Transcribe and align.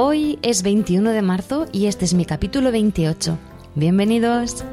Hoy 0.00 0.38
es 0.42 0.62
21 0.62 1.10
de 1.10 1.22
marzo 1.22 1.66
y 1.72 1.86
este 1.86 2.04
es 2.04 2.14
mi 2.14 2.24
capítulo 2.24 2.70
28. 2.70 3.36
Bienvenidos. 3.74 4.64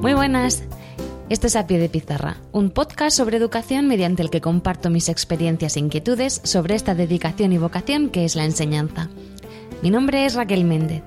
Muy 0.00 0.12
buenas. 0.14 0.64
Esto 1.28 1.46
es 1.46 1.54
A 1.54 1.68
Pie 1.68 1.78
de 1.78 1.88
Pizarra, 1.88 2.38
un 2.50 2.70
podcast 2.70 3.16
sobre 3.16 3.36
educación 3.36 3.86
mediante 3.86 4.22
el 4.22 4.30
que 4.30 4.40
comparto 4.40 4.90
mis 4.90 5.08
experiencias 5.08 5.76
e 5.76 5.78
inquietudes 5.78 6.40
sobre 6.42 6.74
esta 6.74 6.96
dedicación 6.96 7.52
y 7.52 7.58
vocación 7.58 8.10
que 8.10 8.24
es 8.24 8.34
la 8.34 8.44
enseñanza. 8.44 9.08
Mi 9.84 9.90
nombre 9.92 10.26
es 10.26 10.34
Raquel 10.34 10.64
Méndez. 10.64 11.04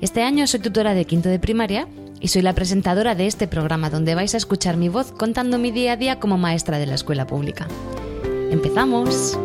Este 0.00 0.22
año 0.22 0.46
soy 0.46 0.60
tutora 0.60 0.94
de 0.94 1.04
quinto 1.04 1.28
de 1.28 1.40
primaria 1.40 1.88
y 2.26 2.28
soy 2.28 2.42
la 2.42 2.54
presentadora 2.54 3.14
de 3.14 3.28
este 3.28 3.46
programa 3.46 3.88
donde 3.88 4.16
vais 4.16 4.34
a 4.34 4.36
escuchar 4.36 4.76
mi 4.76 4.88
voz 4.88 5.12
contando 5.12 5.58
mi 5.58 5.70
día 5.70 5.92
a 5.92 5.96
día 5.96 6.18
como 6.18 6.36
maestra 6.36 6.76
de 6.76 6.86
la 6.86 6.96
escuela 6.96 7.24
pública. 7.24 7.68
¡Empezamos! 8.50 9.38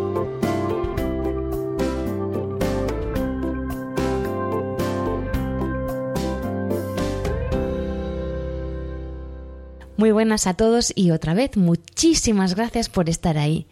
Muy 9.95 10.09
buenas 10.09 10.47
a 10.47 10.55
todos 10.55 10.91
y 10.95 11.11
otra 11.11 11.35
vez 11.35 11.57
muchísimas 11.57 12.55
gracias 12.55 12.89
por 12.89 13.09
estar 13.09 13.37
ahí. 13.37 13.67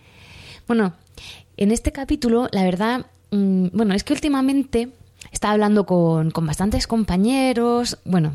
Bueno, 0.68 0.94
en 1.58 1.72
este 1.72 1.92
capítulo, 1.92 2.48
la 2.52 2.62
verdad, 2.62 3.08
mm, 3.32 3.70
bueno, 3.74 3.96
es 3.96 4.04
que 4.04 4.14
últimamente 4.14 4.90
estaba 5.32 5.54
hablando 5.54 5.88
con, 5.88 6.30
con 6.30 6.46
bastantes 6.46 6.86
compañeros, 6.86 7.98
bueno, 8.06 8.34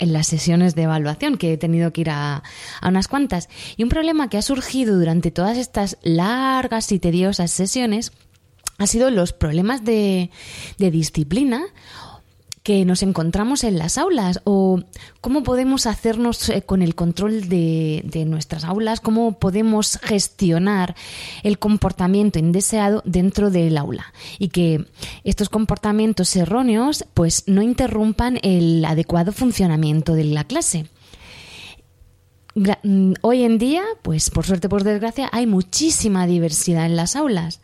en 0.00 0.12
las 0.12 0.26
sesiones 0.26 0.74
de 0.74 0.82
evaluación, 0.82 1.36
que 1.36 1.52
he 1.52 1.56
tenido 1.56 1.92
que 1.92 2.00
ir 2.00 2.10
a, 2.10 2.42
a, 2.80 2.88
unas 2.88 3.06
cuantas. 3.06 3.48
Y 3.76 3.84
un 3.84 3.88
problema 3.88 4.28
que 4.28 4.38
ha 4.38 4.42
surgido 4.42 4.98
durante 4.98 5.30
todas 5.30 5.56
estas 5.56 5.98
largas 6.02 6.90
y 6.90 6.98
tediosas 6.98 7.52
sesiones 7.52 8.12
ha 8.78 8.86
sido 8.86 9.10
los 9.10 9.32
problemas 9.32 9.84
de, 9.84 10.30
de 10.78 10.90
disciplina 10.90 11.66
que 12.62 12.84
nos 12.84 13.02
encontramos 13.02 13.64
en 13.64 13.78
las 13.78 13.96
aulas 13.96 14.40
o 14.44 14.80
cómo 15.20 15.42
podemos 15.42 15.86
hacernos 15.86 16.48
eh, 16.50 16.62
con 16.62 16.82
el 16.82 16.94
control 16.94 17.48
de, 17.48 18.02
de, 18.04 18.24
nuestras 18.26 18.64
aulas, 18.64 19.00
cómo 19.00 19.38
podemos 19.38 19.98
gestionar 20.02 20.94
el 21.42 21.58
comportamiento 21.58 22.38
indeseado 22.38 23.02
dentro 23.06 23.50
del 23.50 23.78
aula 23.78 24.12
y 24.38 24.48
que 24.48 24.84
estos 25.24 25.48
comportamientos 25.48 26.36
erróneos 26.36 27.04
pues 27.14 27.44
no 27.46 27.62
interrumpan 27.62 28.38
el 28.42 28.84
adecuado 28.84 29.32
funcionamiento 29.32 30.14
de 30.14 30.24
la 30.24 30.44
clase. 30.44 30.86
Mm, 32.54 33.14
hoy 33.22 33.42
en 33.44 33.58
día, 33.58 33.82
pues 34.02 34.30
por 34.30 34.44
suerte, 34.44 34.68
por 34.68 34.84
desgracia, 34.84 35.28
hay 35.32 35.46
muchísima 35.46 36.26
diversidad 36.26 36.86
en 36.86 36.96
las 36.96 37.16
aulas 37.16 37.60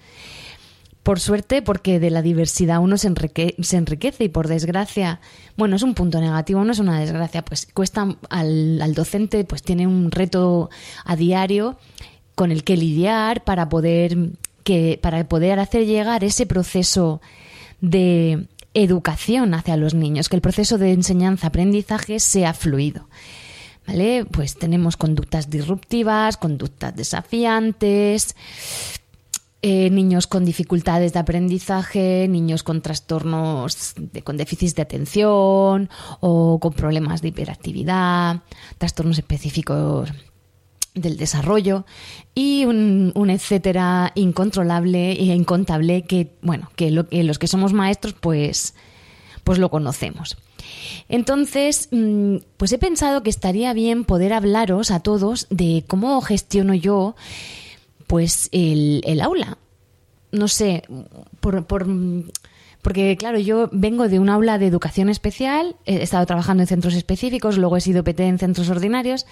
por 1.07 1.21
suerte, 1.21 1.63
porque 1.63 2.01
de 2.01 2.11
la 2.11 2.21
diversidad 2.21 2.81
uno 2.81 2.99
se, 2.99 3.07
enrique 3.07 3.55
se, 3.61 3.77
enriquece 3.77 4.25
y 4.25 4.29
por 4.29 4.49
desgracia, 4.49 5.21
bueno, 5.57 5.77
es 5.77 5.85
un 5.85 5.95
punto 5.95 6.21
negativo, 6.21 6.65
no 6.65 6.73
es 6.73 6.81
una 6.81 6.99
desgracia, 6.99 7.45
pues 7.45 7.69
cuesta 7.73 8.17
al, 8.29 8.83
al, 8.83 8.93
docente, 8.93 9.45
pues 9.45 9.63
tiene 9.63 9.87
un 9.87 10.11
reto 10.11 10.69
a 11.05 11.15
diario 11.15 11.79
con 12.35 12.51
el 12.51 12.65
que 12.65 12.77
lidiar 12.77 13.45
para 13.45 13.69
poder, 13.69 14.17
que, 14.65 14.99
para 15.01 15.29
poder 15.29 15.61
hacer 15.61 15.87
llegar 15.87 16.25
ese 16.25 16.45
proceso 16.45 17.21
de 17.81 18.49
educación 18.75 19.55
hacia 19.55 19.77
los 19.77 19.95
niños, 19.95 20.29
que 20.29 20.35
el 20.35 20.43
proceso 20.43 20.77
de 20.77 20.91
enseñanza-aprendizaje 20.91 22.19
sea 22.19 22.53
fluido. 22.53 23.09
¿Vale? 23.87 24.25
Pues 24.25 24.57
tenemos 24.57 24.97
conductas 24.97 25.51
disruptivas, 25.51 26.37
conductas 26.37 26.97
desafiantes, 26.97 28.35
eh, 29.63 29.91
niños 29.91 30.27
con 30.27 30.45
dificultades 30.45 31.13
de 31.13 31.19
aprendizaje, 31.19 32.29
niños 32.29 32.63
con 32.63 32.83
trastornos, 32.83 33.95
de, 33.97 34.23
con 34.23 34.37
déficits 34.37 34.75
de 34.75 34.83
atención 34.83 35.89
o 36.21 36.59
con 36.61 36.73
problemas 36.73 37.23
de 37.23 37.29
hiperactividad, 37.29 38.43
trastornos 38.79 39.19
específicos 39.19 40.11
del 40.95 41.17
desarrollo 41.17 41.85
y 42.35 42.65
un, 42.65 43.13
etcétera 43.31 44.13
incontrolable 44.15 45.13
e 45.13 45.25
incontable 45.35 46.03
que, 46.03 46.37
bueno, 46.43 46.71
que, 46.77 47.05
que 47.11 47.25
los 47.25 47.39
que 47.39 47.47
somos 47.47 47.73
maestros 47.73 48.15
pues, 48.15 48.75
pues 49.45 49.59
lo 49.59 49.71
conocemos. 49.71 50.37
Entonces, 51.09 51.89
mm, 51.93 52.37
pues 52.57 52.73
he 52.73 52.79
pensado 52.79 53.23
que 53.23 53.31
estaría 53.31 53.73
bien 53.73 54.05
poder 54.05 54.33
hablaros 54.33 54.91
a 54.91 55.01
todos 55.01 55.47
de 55.51 55.85
cómo 55.87 56.21
gestiono 56.21 56.75
yo 56.75 57.15
pues 58.07 58.49
el, 58.53 59.03
el 59.05 59.21
aula. 59.21 59.59
No 60.33 60.49
sé, 60.49 60.83
por, 61.41 61.67
por, 61.67 61.87
porque 62.83 63.17
claro, 63.17 63.39
yo 63.39 63.69
vengo 63.73 64.09
de 64.09 64.19
un 64.19 64.29
aula 64.29 64.59
de 64.59 64.67
educación 64.67 65.09
especial, 65.09 65.77
he 65.87 66.03
estado 66.03 66.27
trabajando 66.27 66.63
en 66.63 66.67
centros 66.67 66.95
específicos, 66.95 67.59
luego 67.59 67.77
he 67.77 67.81
sido 67.81 68.05
PT 68.05 68.27
en 68.27 68.39
centros 68.39 68.69
ordinarios 68.69 69.27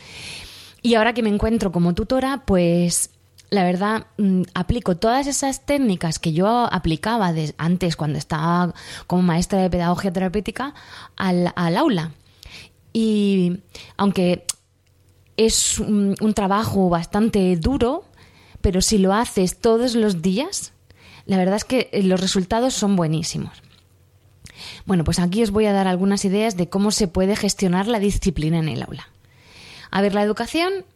y 0.83 0.95
ahora 0.95 1.15
que 1.15 1.23
me 1.23 1.31
encuentro 1.31 1.73
como 1.73 1.95
tutora, 1.95 2.43
pues 2.47 3.11
la 3.51 3.65
verdad, 3.65 4.07
mm, 4.19 4.43
aplico 4.55 4.97
todas 4.97 5.27
esas 5.27 5.65
técnicas 5.65 6.19
que 6.19 6.33
yo 6.33 6.69
aplicaba 6.71 7.33
antes 7.57 7.97
cuando 7.97 8.19
estaba 8.19 8.75
como 9.07 9.23
maestra 9.23 9.61
de 9.63 9.71
pedagogía 9.71 10.13
terapéutica 10.13 10.75
al, 11.17 11.53
al 11.55 11.77
aula. 11.77 12.13
Y 12.93 13.61
aunque 13.97 14.45
es 15.37 15.79
un, 15.79 16.17
trabajo 16.35 16.89
bastante 16.89 17.57
duro, 17.57 18.05
pero 18.65 18.81
si 18.81 18.97
lo 18.97 19.13
haces 19.13 19.59
todos 19.61 19.95
los 19.95 20.23
días, 20.23 20.73
la 21.27 21.37
verdad 21.37 21.57
es 21.57 21.65
que 21.65 21.91
los 22.03 22.19
resultados 22.19 22.73
son 22.73 22.97
buenísimos. 22.97 23.63
Bueno, 24.87 25.05
pues 25.05 25.19
aquí 25.19 25.43
os 25.43 25.51
voy 25.51 25.67
a 25.67 25.75
dar 25.75 25.87
algunas 25.87 26.25
ideas 26.25 26.57
de 26.57 26.71
cómo 26.71 26.91
se 26.91 27.07
puede 27.07 27.37
gestionar 27.37 27.89
la 27.89 27.99
disciplina 27.99 28.59
en 28.59 28.71
el 28.71 28.83
aula. 28.83 29.11
A 29.91 30.01
ver, 30.01 30.15
la 30.15 30.23
educación 30.23 30.87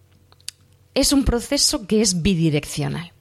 es 0.94 1.12
un 1.12 1.26
proceso 1.26 1.86
que 1.86 2.00
es 2.00 2.22
bidireccional. 2.22 3.12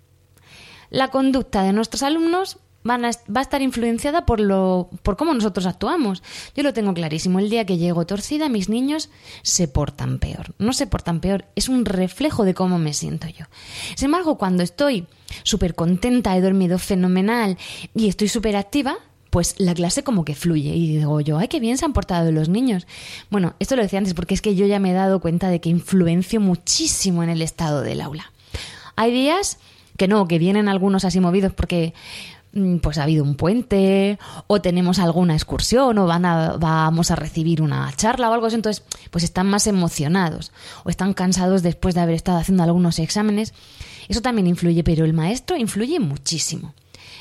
La 0.91 1.09
conducta 1.09 1.63
de 1.63 1.73
nuestros 1.73 2.01
alumnos 2.01 2.57
va 2.87 3.39
a 3.39 3.41
estar 3.41 3.61
influenciada 3.61 4.25
por, 4.25 4.39
lo, 4.39 4.89
por 5.03 5.17
cómo 5.17 5.33
nosotros 5.33 5.65
actuamos. 5.65 6.23
Yo 6.55 6.63
lo 6.63 6.73
tengo 6.73 6.93
clarísimo. 6.93 7.39
El 7.39 7.49
día 7.49 7.65
que 7.65 7.77
llego 7.77 8.05
torcida, 8.05 8.49
mis 8.49 8.69
niños 8.69 9.09
se 9.41 9.67
portan 9.67 10.19
peor. 10.19 10.53
No 10.57 10.73
se 10.73 10.87
portan 10.87 11.19
peor, 11.19 11.45
es 11.55 11.69
un 11.69 11.85
reflejo 11.85 12.43
de 12.43 12.53
cómo 12.53 12.79
me 12.79 12.93
siento 12.93 13.27
yo. 13.27 13.45
Sin 13.95 14.05
embargo, 14.05 14.37
cuando 14.37 14.63
estoy 14.63 15.07
súper 15.43 15.75
contenta, 15.75 16.35
he 16.35 16.41
dormido 16.41 16.79
fenomenal 16.79 17.57
y 17.93 18.07
estoy 18.07 18.27
súper 18.27 18.55
activa, 18.55 18.95
pues 19.29 19.55
la 19.57 19.73
clase 19.73 20.03
como 20.03 20.25
que 20.25 20.35
fluye. 20.35 20.75
Y 20.75 20.97
digo 20.97 21.21
yo, 21.21 21.37
ay, 21.37 21.47
qué 21.47 21.59
bien 21.59 21.77
se 21.77 21.85
han 21.85 21.93
portado 21.93 22.31
los 22.31 22.49
niños. 22.49 22.87
Bueno, 23.29 23.55
esto 23.59 23.75
lo 23.75 23.81
decía 23.81 23.99
antes 23.99 24.13
porque 24.13 24.33
es 24.33 24.41
que 24.41 24.55
yo 24.55 24.65
ya 24.65 24.79
me 24.79 24.91
he 24.91 24.93
dado 24.93 25.19
cuenta 25.19 25.49
de 25.49 25.61
que 25.61 25.69
influencio 25.69 26.39
muchísimo 26.39 27.23
en 27.23 27.29
el 27.29 27.41
estado 27.41 27.81
del 27.81 28.01
aula. 28.01 28.31
Hay 28.95 29.11
días 29.11 29.59
que 29.97 30.07
no, 30.07 30.27
que 30.27 30.39
vienen 30.39 30.69
algunos 30.69 31.05
así 31.05 31.19
movidos 31.19 31.53
porque 31.53 31.93
pues 32.81 32.97
ha 32.97 33.03
habido 33.03 33.23
un 33.23 33.35
puente 33.35 34.17
o 34.47 34.61
tenemos 34.61 34.99
alguna 34.99 35.33
excursión 35.33 35.97
o 35.97 36.07
van 36.07 36.25
a, 36.25 36.53
vamos 36.53 37.11
a 37.11 37.15
recibir 37.15 37.61
una 37.61 37.91
charla 37.95 38.29
o 38.29 38.33
algo 38.33 38.47
así, 38.47 38.55
entonces 38.55 38.83
pues 39.11 39.23
están 39.23 39.47
más 39.47 39.67
emocionados 39.67 40.51
o 40.83 40.89
están 40.89 41.13
cansados 41.13 41.61
después 41.61 41.93
de 41.95 42.01
haber 42.01 42.15
estado 42.15 42.39
haciendo 42.39 42.63
algunos 42.63 42.99
exámenes. 42.99 43.53
Eso 44.07 44.21
también 44.21 44.47
influye, 44.47 44.83
pero 44.83 45.05
el 45.05 45.13
maestro 45.13 45.57
influye 45.57 45.99
muchísimo. 45.99 46.73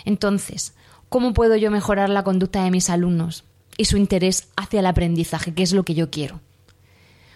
Entonces, 0.04 0.74
¿cómo 1.08 1.34
puedo 1.34 1.56
yo 1.56 1.70
mejorar 1.70 2.08
la 2.08 2.24
conducta 2.24 2.64
de 2.64 2.70
mis 2.70 2.88
alumnos 2.88 3.44
y 3.76 3.86
su 3.86 3.96
interés 3.96 4.48
hacia 4.56 4.80
el 4.80 4.86
aprendizaje, 4.86 5.52
que 5.52 5.62
es 5.62 5.72
lo 5.72 5.84
que 5.84 5.94
yo 5.94 6.10
quiero? 6.10 6.40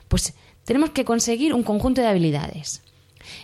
Pues 0.08 0.34
tenemos 0.64 0.90
que 0.90 1.04
conseguir 1.04 1.52
un 1.52 1.62
conjunto 1.62 2.00
de 2.00 2.08
habilidades. 2.08 2.82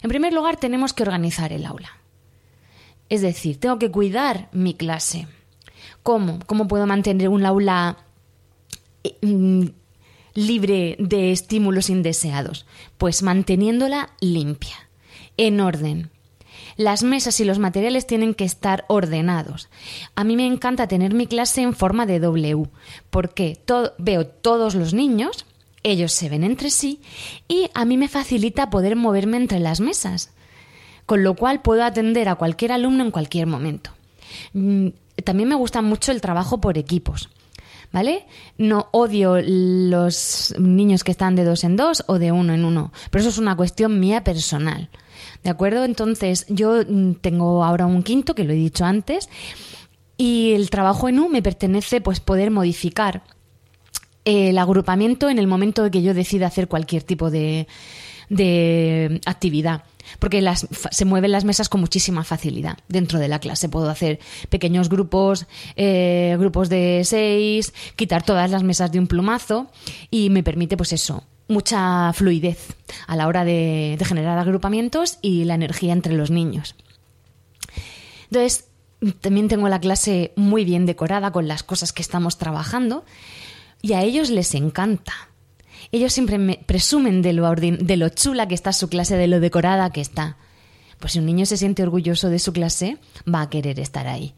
En 0.03 0.09
primer 0.09 0.33
lugar, 0.33 0.57
tenemos 0.57 0.93
que 0.93 1.03
organizar 1.03 1.53
el 1.53 1.67
aula. 1.67 1.91
Es 3.09 3.23
decir, 3.23 3.59
tengo 3.61 3.79
que 3.79 3.91
cuidar 3.91 4.49
mi 4.53 4.75
clase. 4.75 5.29
¿Cómo? 6.03 6.39
¿Cómo 6.47 6.69
puedo 6.69 6.87
mantener 6.87 7.29
un 7.29 7.45
aula 7.47 7.99
eh, 9.05 9.17
mm, 9.23 9.67
libre 10.35 10.97
de 10.99 11.33
estímulos 11.33 11.91
indeseados? 11.91 12.67
Pues 12.99 13.23
manteniéndola 13.23 14.11
limpia, 14.21 14.77
en 15.37 15.61
orden. 15.61 16.11
Las 16.77 17.03
mesas 17.03 17.41
y 17.41 17.45
los 17.45 17.59
materiales 17.59 18.07
tienen 18.07 18.35
que 18.35 18.45
estar 18.45 18.85
ordenados. 18.89 19.69
A 20.15 20.25
mí 20.25 20.37
me 20.37 20.47
encanta 20.47 20.89
tener 20.89 21.15
mi 21.15 21.27
clase 21.27 21.63
en 21.63 21.75
forma 21.75 22.07
de 22.07 22.21
W, 22.21 22.69
porque 23.11 23.59
veo 23.99 24.27
todos 24.27 24.75
los 24.75 24.93
niños, 24.93 25.47
ellos 25.83 26.13
se 26.13 26.29
ven 26.29 26.45
entre 26.45 26.71
sí 26.71 27.01
y 27.49 27.71
a 27.73 27.85
mí 27.85 27.97
me 27.97 28.09
facilita 28.09 28.71
poder 28.71 28.97
moverme 28.97 29.37
entre 29.37 29.61
las 29.61 29.81
mesas, 29.81 30.33
con 31.07 31.23
lo 31.23 31.35
cual 31.35 31.63
puedo 31.63 31.85
atender 31.85 32.29
a 32.29 32.35
cualquier 32.35 32.73
alumno 32.73 33.05
en 33.05 33.13
cualquier 33.13 33.47
momento. 33.47 33.91
Mm, 34.53 34.89
también 35.25 35.49
me 35.49 35.55
gusta 35.55 35.81
mucho 35.81 36.13
el 36.13 36.21
trabajo 36.21 36.61
por 36.61 36.77
equipos. 36.77 37.31
¿Vale? 37.93 38.27
No 38.59 38.89
odio 38.91 39.41
los 39.41 40.55
niños 40.59 41.05
que 41.05 41.13
están 41.13 41.37
de 41.37 41.45
dos 41.45 41.63
en 41.63 41.77
dos 41.77 42.05
o 42.09 42.19
de 42.19 42.33
uno 42.33 42.53
en 42.53 42.65
uno, 42.65 42.93
pero 43.11 43.21
eso 43.21 43.31
es 43.31 43.39
una 43.39 43.57
cuestión 43.57 44.01
mía 44.01 44.25
personal. 44.25 44.91
¿De 45.45 45.51
acuerdo? 45.51 45.85
Entonces, 45.85 46.45
yo 46.49 46.83
mm, 46.87 47.13
tengo 47.21 47.65
ahora 47.65 47.87
un 47.87 48.03
quinto, 48.03 48.35
que 48.35 48.43
lo 48.43 48.53
he 48.53 48.57
dicho 48.57 48.85
antes, 48.85 49.31
y 50.19 50.53
el 50.53 50.69
trabajo 50.69 51.09
en 51.09 51.21
U 51.21 51.29
me 51.29 51.43
pertenece 51.43 52.01
pues 52.01 52.19
poder 52.19 52.51
modificar 52.51 53.23
el 54.25 54.59
agrupamiento 54.59 55.31
en 55.31 55.39
el 55.39 55.47
momento 55.47 55.85
de 55.85 55.91
que 55.93 56.03
yo 56.03 56.13
decida 56.13 56.49
hacer 56.49 56.67
cualquier 56.67 57.05
tipo 57.05 57.31
de, 57.31 57.69
de 58.29 59.21
actividad 59.25 59.85
porque 60.19 60.41
las, 60.41 60.67
se 60.91 61.05
mueven 61.05 61.33
las 61.33 61.45
mesas 61.45 61.69
con 61.69 61.81
muchísima 61.81 62.25
facilidad 62.25 62.79
dentro 62.89 63.19
de 63.19 63.29
la 63.29 63.39
clase. 63.39 63.69
Puedo 63.69 63.91
hacer 63.91 64.19
pequeños 64.49 64.89
grupos, 64.89 65.47
eh, 65.77 66.37
grupos 66.39 66.69
de 66.69 67.03
seis, 67.05 67.73
quitar 67.97 68.23
todas 68.23 68.51
las 68.51 68.63
mesas 68.63 68.93
de 68.93 68.99
un 68.99 69.07
plumazo 69.07 69.71
y 70.11 70.31
me 70.31 70.43
permite, 70.43 70.77
pues 70.77 70.93
eso, 70.93 71.25
mucha 71.49 72.13
fluidez 72.13 72.75
a 73.07 73.17
la 73.17 73.27
hora 73.27 73.45
de, 73.45 73.97
de 73.99 74.05
generar 74.05 74.39
agrupamientos 74.39 75.19
y 75.23 75.45
la 75.45 75.55
energía 75.55 75.93
entre 75.93 76.15
los 76.15 76.31
niños. 76.31 76.75
Entonces, 78.31 78.67
también 79.21 79.49
tengo 79.49 79.69
la 79.69 79.81
clase 79.81 80.33
muy 80.37 80.65
bien 80.65 80.87
decorada 80.87 81.31
con 81.31 81.49
las 81.49 81.63
cosas 81.63 81.93
que 81.93 82.03
estamos 82.03 82.39
trabajando 82.39 83.05
y 83.83 83.93
a 83.93 84.03
ellos 84.03 84.31
les 84.31 84.55
encanta 84.55 85.29
ellos 85.93 86.13
siempre 86.13 86.39
me 86.39 86.61
presumen 86.67 87.23
de 87.23 87.33
lo, 87.33 87.55
de 87.55 87.97
lo 87.97 88.09
chula 88.09 88.49
que 88.49 88.55
está 88.55 88.73
su 88.73 88.89
clase, 88.89 89.17
de 89.17 89.29
lo 89.29 89.41
decorada 89.41 89.91
que 89.91 90.01
está. 90.01 90.37
Pues 90.99 91.13
si 91.13 91.19
un 91.19 91.27
niño 91.27 91.47
se 91.47 91.57
siente 91.57 91.83
orgulloso 91.83 92.31
de 92.31 92.39
su 92.39 92.53
clase, 92.53 92.99
va 93.33 93.43
a 93.43 93.51
querer 93.51 93.79
estar 93.81 94.07
ahí. 94.07 94.35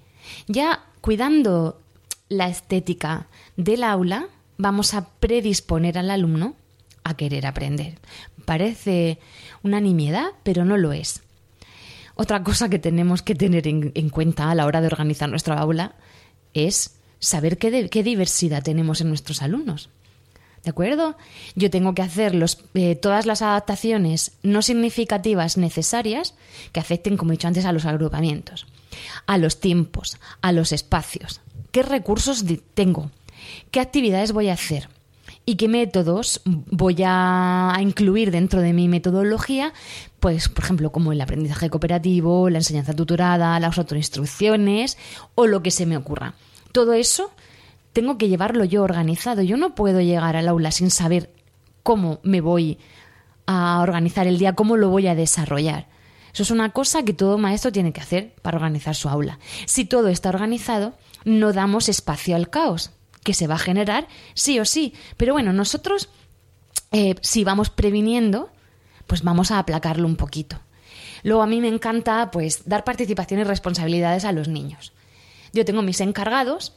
Ya 0.47 0.85
cuidando 1.01 1.81
la 2.29 2.49
estética 2.49 3.29
del 3.57 3.85
aula, 3.85 4.29
vamos 4.57 4.95
a 4.95 5.09
predisponer 5.09 5.99
al 5.99 6.11
alumno 6.11 6.57
a 7.05 7.17
querer 7.17 7.47
aprender. 7.47 7.99
Parece 8.45 9.19
una 9.63 9.81
nimiedad, 9.81 10.27
pero 10.43 10.65
no 10.65 10.77
lo 10.77 10.93
es. 10.93 11.23
Otra 12.15 12.43
cosa 12.43 12.69
que 12.69 12.79
tenemos 12.79 13.23
que 13.23 13.35
tener 13.37 13.69
en, 13.69 14.11
cuenta 14.11 14.51
a 14.51 14.55
la 14.55 14.67
hora 14.67 14.81
de 14.81 14.89
organizar 14.89 15.29
nuestra 15.29 15.55
aula 15.59 15.95
es 16.53 16.99
saber 17.21 17.59
qué 17.59 18.03
diversidad 18.03 18.63
tenemos 18.63 19.01
en 19.01 19.09
nuestros 19.09 19.41
alumnos. 19.41 19.91
¿De 20.65 20.71
acuerdo? 20.71 21.17
Yo 21.55 21.71
tengo 21.71 21.95
que 21.95 22.03
hacer 22.03 22.35
los, 22.35 22.65
eh, 22.75 22.97
todas 22.97 23.27
las 23.27 23.43
adaptaciones 23.43 24.33
no 24.43 24.63
significativas 24.63 25.57
necesarias 25.57 26.35
que 26.73 26.81
afecten, 26.81 27.17
como 27.17 27.33
he 27.33 27.35
dicho 27.35 27.49
antes, 27.49 27.65
a 27.65 27.73
los 27.73 27.85
agrupamientos, 27.85 28.67
a 29.27 29.39
los 29.39 29.61
tiempos, 29.61 30.19
a 30.43 30.53
los 30.53 30.73
espacios. 30.73 31.41
¿Qué 31.71 31.83
recursos 31.83 32.45
tengo? 32.75 33.11
¿Qué 33.71 33.81
actividades 33.81 34.33
voy 34.33 34.49
a 34.49 34.55
hacer? 34.55 34.89
¿Y 35.45 35.57
qué 35.57 35.69
métodos 35.69 36.43
voy 36.45 36.97
a 37.07 37.75
incluir 37.81 38.31
dentro 38.31 38.61
de 38.61 38.75
mi 38.75 38.89
metodología? 38.89 39.73
Pues, 40.21 40.49
por 40.51 40.65
ejemplo, 40.65 40.93
como 40.93 41.13
el 41.13 41.21
aprendizaje 41.21 41.71
cooperativo, 41.71 42.51
la 42.51 42.59
enseñanza 42.59 42.93
tutorada, 42.93 43.59
las 43.59 43.79
autoinstrucciones 43.79 44.99
o 45.35 45.47
lo 45.47 45.63
que 45.63 45.71
se 45.71 45.87
me 45.87 45.97
ocurra. 45.97 46.35
Todo 46.73 46.93
eso 46.93 47.31
tengo 47.93 48.19
que 48.19 48.29
llevarlo 48.29 48.65
yo 48.65 48.83
organizado. 48.83 49.43
Yo 49.43 49.57
no 49.57 49.75
puedo 49.75 50.01
llegar 50.01 50.37
al 50.37 50.49
aula 50.49 50.71
sin 50.71 50.91
saber 50.91 51.33
cómo 51.83 52.21
me 52.23 52.41
voy 52.41 52.79
a 53.47 53.81
organizar 53.81 54.27
el 54.27 54.39
día, 54.39 54.55
cómo 54.55 54.77
lo 54.77 54.91
voy 54.91 55.07
a 55.07 55.15
desarrollar. 55.15 55.89
Eso 56.33 56.43
es 56.43 56.51
una 56.51 56.71
cosa 56.71 57.03
que 57.03 57.15
todo 57.15 57.39
maestro 57.39 57.73
tiene 57.73 57.93
que 57.93 58.01
hacer 58.01 58.35
para 58.43 58.59
organizar 58.59 58.95
su 58.95 59.09
aula. 59.09 59.39
Si 59.67 59.85
todo 59.85 60.09
está 60.09 60.29
organizado, 60.29 60.95
no 61.25 61.53
damos 61.53 61.89
espacio 61.89 62.37
al 62.37 62.51
caos, 62.51 62.93
que 63.25 63.35
se 63.35 63.47
va 63.47 63.55
a 63.55 63.59
generar 63.59 64.07
sí 64.35 64.61
o 64.61 64.65
sí. 64.65 64.95
Pero 65.17 65.33
bueno, 65.33 65.53
nosotros, 65.53 66.11
eh, 66.93 67.15
si 67.23 67.43
vamos 67.45 67.71
previniendo, 67.71 68.51
pues 69.07 69.23
vamos 69.23 69.51
a 69.51 69.59
aplacarlo 69.59 70.07
un 70.07 70.17
poquito. 70.17 70.61
Luego 71.23 71.43
a 71.43 71.47
mí 71.47 71.61
me 71.61 71.69
encanta 71.69 72.31
pues 72.31 72.69
dar 72.69 72.85
participación 72.85 73.41
y 73.41 73.45
responsabilidades 73.45 74.25
a 74.25 74.33
los 74.33 74.49
niños. 74.49 74.93
Yo 75.53 75.65
tengo 75.65 75.83
mis 75.83 76.01
encargados 76.01 76.75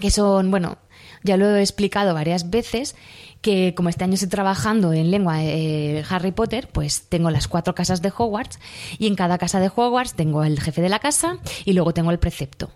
que 0.00 0.10
son, 0.10 0.50
bueno, 0.50 0.78
ya 1.22 1.36
lo 1.36 1.54
he 1.54 1.60
explicado 1.60 2.14
varias 2.14 2.50
veces, 2.50 2.94
que 3.40 3.74
como 3.74 3.88
este 3.88 4.04
año 4.04 4.14
estoy 4.14 4.28
trabajando 4.28 4.92
en 4.92 5.10
lengua 5.10 5.42
eh, 5.42 6.04
Harry 6.08 6.32
Potter, 6.32 6.68
pues 6.72 7.08
tengo 7.08 7.30
las 7.30 7.48
cuatro 7.48 7.74
casas 7.74 8.00
de 8.00 8.12
Hogwarts 8.16 8.58
y 8.98 9.08
en 9.08 9.16
cada 9.16 9.36
casa 9.36 9.60
de 9.60 9.70
Hogwarts 9.74 10.14
tengo 10.14 10.44
el 10.44 10.60
jefe 10.60 10.80
de 10.80 10.88
la 10.88 11.00
casa 11.00 11.38
y 11.64 11.72
luego 11.72 11.92
tengo 11.92 12.10
el 12.10 12.18
precepto. 12.18 12.70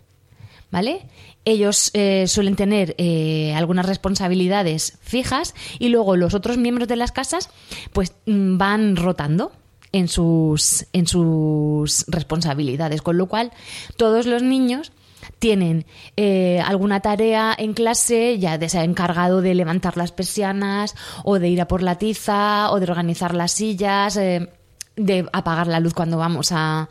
¿Vale? 0.72 1.06
Ellos 1.44 1.92
eh, 1.94 2.26
suelen 2.26 2.56
tener 2.56 2.96
eh, 2.98 3.54
algunas 3.54 3.86
responsabilidades 3.86 4.98
fijas 5.00 5.54
y 5.78 5.90
luego 5.90 6.16
los 6.16 6.34
otros 6.34 6.58
miembros 6.58 6.88
de 6.88 6.96
las 6.96 7.12
casas 7.12 7.50
pues 7.92 8.14
mm, 8.26 8.58
van 8.58 8.96
rotando 8.96 9.52
en 9.92 10.08
sus, 10.08 10.86
en 10.92 11.06
sus 11.06 12.04
responsabilidades, 12.08 13.00
con 13.00 13.16
lo 13.16 13.26
cual 13.26 13.52
todos 13.96 14.26
los 14.26 14.42
niños 14.42 14.90
tienen 15.38 15.86
eh, 16.16 16.60
alguna 16.64 17.00
tarea 17.00 17.54
en 17.56 17.74
clase, 17.74 18.38
ya 18.38 18.58
se 18.68 18.78
ha 18.78 18.84
encargado 18.84 19.42
de 19.42 19.54
levantar 19.54 19.96
las 19.96 20.12
persianas 20.12 20.94
o 21.24 21.38
de 21.38 21.48
ir 21.48 21.60
a 21.60 21.68
por 21.68 21.82
la 21.82 21.98
tiza 21.98 22.70
o 22.70 22.80
de 22.80 22.90
organizar 22.90 23.34
las 23.34 23.52
sillas, 23.52 24.16
eh, 24.16 24.50
de 24.96 25.28
apagar 25.32 25.66
la 25.66 25.80
luz 25.80 25.94
cuando 25.94 26.16
vamos 26.16 26.52
a, 26.52 26.88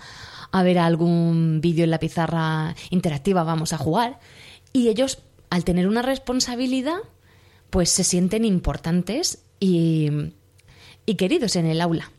a 0.52 0.64
ver 0.64 0.78
algún 0.78 1.60
vídeo 1.62 1.84
en 1.84 1.92
la 1.92 2.00
pizarra 2.00 2.76
interactiva, 2.90 3.44
vamos 3.44 3.74
a 3.74 3.78
jugar. 3.78 4.20
Y 4.72 4.90
ellos, 4.90 5.20
al 5.50 5.64
tener 5.64 5.88
una 5.88 6.02
responsabilidad, 6.02 6.98
pues 7.70 7.90
se 7.90 8.04
sienten 8.04 8.46
importantes 8.46 9.44
y, 9.60 10.10
y 11.06 11.16
queridos 11.16 11.56
en 11.56 11.66
el 11.66 11.82
aula. 11.82 12.12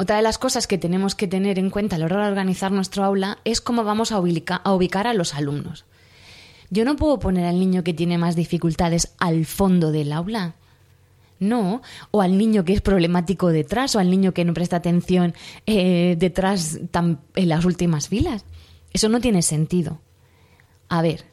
Otra 0.00 0.14
de 0.14 0.22
las 0.22 0.38
cosas 0.38 0.68
que 0.68 0.78
tenemos 0.78 1.16
que 1.16 1.26
tener 1.26 1.58
en 1.58 1.70
cuenta 1.70 1.96
a 1.96 1.98
la 1.98 2.04
hora 2.04 2.22
de 2.22 2.28
organizar 2.28 2.70
nuestro 2.70 3.02
aula 3.02 3.38
es 3.44 3.60
cómo 3.60 3.82
vamos 3.82 4.12
a, 4.12 4.20
ubicar 4.20 5.06
a 5.08 5.12
los 5.12 5.34
alumnos. 5.34 5.86
Yo 6.70 6.84
no 6.84 6.94
puedo 6.94 7.18
poner 7.18 7.46
al 7.46 7.58
niño 7.58 7.82
que 7.82 7.94
tiene 7.94 8.16
más 8.16 8.36
dificultades 8.36 9.12
al 9.18 9.44
fondo 9.44 9.90
del 9.90 10.12
aula. 10.12 10.54
No, 11.40 11.82
o 12.12 12.22
al 12.22 12.38
niño 12.38 12.64
que 12.64 12.74
es 12.74 12.80
problemático 12.80 13.48
detrás, 13.48 13.96
o 13.96 13.98
al 13.98 14.08
niño 14.08 14.32
que 14.32 14.44
no 14.44 14.54
presta 14.54 14.76
atención 14.76 15.34
eh, 15.66 16.14
detrás 16.16 16.78
en 17.34 17.48
las 17.48 17.64
últimas 17.64 18.06
filas. 18.06 18.44
Eso 18.92 19.08
no 19.08 19.20
tiene 19.20 19.42
sentido. 19.42 20.00
A 20.88 21.02
ver, 21.02 21.24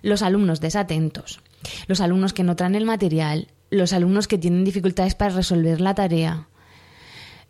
los 0.00 0.22
alumnos 0.22 0.60
desatentos, 0.60 1.40
los 1.88 2.00
alumnos 2.00 2.32
que 2.32 2.44
no 2.44 2.54
traen 2.54 2.76
el 2.76 2.84
material, 2.84 3.48
los 3.70 3.92
alumnos 3.92 4.28
que 4.28 4.38
tienen 4.38 4.64
dificultades 4.64 5.16
para 5.16 5.34
resolver 5.34 5.80
la 5.80 5.96
tarea, 5.96 6.46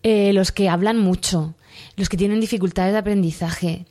eh, 0.03 0.33
los 0.33 0.53
que 0.53 0.69
hablan 0.69 0.99
mucho, 0.99 1.55
los 1.97 2.09
que 2.09 2.17
tienen 2.17 2.41
dificultades 2.41 2.93
de 2.93 2.99
aprendizaje, 2.99 3.87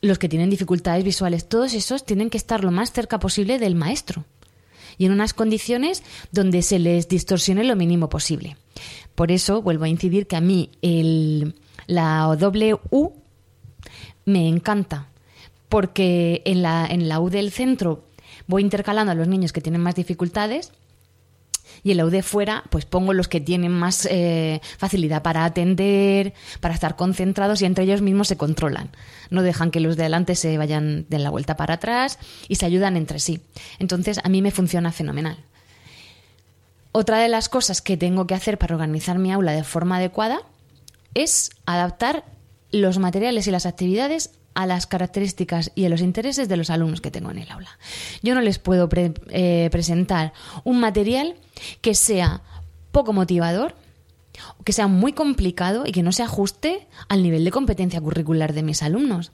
los 0.00 0.18
que 0.18 0.28
tienen 0.28 0.50
dificultades 0.50 1.04
visuales, 1.04 1.48
todos 1.48 1.74
esos 1.74 2.04
tienen 2.04 2.30
que 2.30 2.36
estar 2.36 2.62
lo 2.62 2.70
más 2.70 2.92
cerca 2.92 3.18
posible 3.18 3.58
del 3.58 3.74
maestro 3.74 4.24
y 4.98 5.06
en 5.06 5.12
unas 5.12 5.34
condiciones 5.34 6.02
donde 6.32 6.62
se 6.62 6.78
les 6.78 7.08
distorsione 7.08 7.64
lo 7.64 7.76
mínimo 7.76 8.08
posible. 8.08 8.56
Por 9.14 9.30
eso 9.30 9.62
vuelvo 9.62 9.84
a 9.84 9.88
incidir 9.88 10.26
que 10.26 10.36
a 10.36 10.40
mí 10.40 10.70
el, 10.82 11.54
la 11.86 12.34
W 12.38 12.78
me 14.24 14.48
encanta, 14.48 15.08
porque 15.68 16.42
en 16.44 16.62
la, 16.62 16.86
en 16.86 17.08
la 17.08 17.20
U 17.20 17.30
del 17.30 17.50
centro 17.50 18.04
voy 18.46 18.62
intercalando 18.62 19.12
a 19.12 19.14
los 19.14 19.28
niños 19.28 19.52
que 19.52 19.60
tienen 19.60 19.82
más 19.82 19.94
dificultades 19.94 20.72
y 21.86 21.92
en 21.92 21.98
la 21.98 22.04
UD 22.04 22.20
fuera, 22.22 22.64
pues 22.68 22.84
pongo 22.84 23.12
los 23.12 23.28
que 23.28 23.40
tienen 23.40 23.70
más 23.70 24.08
eh, 24.10 24.60
facilidad 24.76 25.22
para 25.22 25.44
atender, 25.44 26.34
para 26.58 26.74
estar 26.74 26.96
concentrados 26.96 27.62
y 27.62 27.64
entre 27.64 27.84
ellos 27.84 28.02
mismos 28.02 28.26
se 28.26 28.36
controlan. 28.36 28.90
No 29.30 29.42
dejan 29.42 29.70
que 29.70 29.78
los 29.78 29.96
de 29.96 30.02
adelante 30.02 30.34
se 30.34 30.58
vayan 30.58 31.06
de 31.08 31.20
la 31.20 31.30
vuelta 31.30 31.56
para 31.56 31.74
atrás 31.74 32.18
y 32.48 32.56
se 32.56 32.66
ayudan 32.66 32.96
entre 32.96 33.20
sí. 33.20 33.40
Entonces, 33.78 34.18
a 34.24 34.28
mí 34.28 34.42
me 34.42 34.50
funciona 34.50 34.90
fenomenal. 34.90 35.38
Otra 36.90 37.18
de 37.18 37.28
las 37.28 37.48
cosas 37.48 37.80
que 37.80 37.96
tengo 37.96 38.26
que 38.26 38.34
hacer 38.34 38.58
para 38.58 38.74
organizar 38.74 39.20
mi 39.20 39.30
aula 39.30 39.52
de 39.52 39.62
forma 39.62 39.98
adecuada 39.98 40.40
es 41.14 41.50
adaptar 41.66 42.24
los 42.72 42.98
materiales 42.98 43.46
y 43.46 43.52
las 43.52 43.64
actividades 43.64 44.32
a 44.56 44.66
las 44.66 44.86
características 44.86 45.70
y 45.74 45.84
a 45.84 45.88
los 45.90 46.00
intereses 46.00 46.48
de 46.48 46.56
los 46.56 46.70
alumnos 46.70 47.02
que 47.02 47.10
tengo 47.10 47.30
en 47.30 47.38
el 47.38 47.50
aula. 47.50 47.78
Yo 48.22 48.34
no 48.34 48.40
les 48.40 48.58
puedo 48.58 48.88
eh, 48.92 49.68
presentar 49.70 50.32
un 50.64 50.80
material 50.80 51.36
que 51.82 51.94
sea 51.94 52.40
poco 52.90 53.12
motivador, 53.12 53.76
que 54.64 54.72
sea 54.72 54.86
muy 54.86 55.12
complicado 55.12 55.84
y 55.86 55.92
que 55.92 56.02
no 56.02 56.10
se 56.10 56.22
ajuste 56.22 56.88
al 57.08 57.22
nivel 57.22 57.44
de 57.44 57.50
competencia 57.50 58.00
curricular 58.00 58.54
de 58.54 58.62
mis 58.62 58.82
alumnos. 58.82 59.30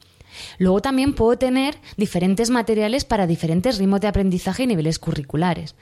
Luego 0.59 0.81
también 0.81 1.15
puedo 1.15 1.39
tener 1.39 1.77
diferentes 1.97 2.51
materiales 2.51 3.05
para 3.05 3.29
diferentes 3.29 3.79
ritmos 3.79 4.01
de 4.01 4.09
aprendizaje 4.09 4.65
y 4.65 4.67
niveles 4.67 4.99
curriculares. 4.99 5.77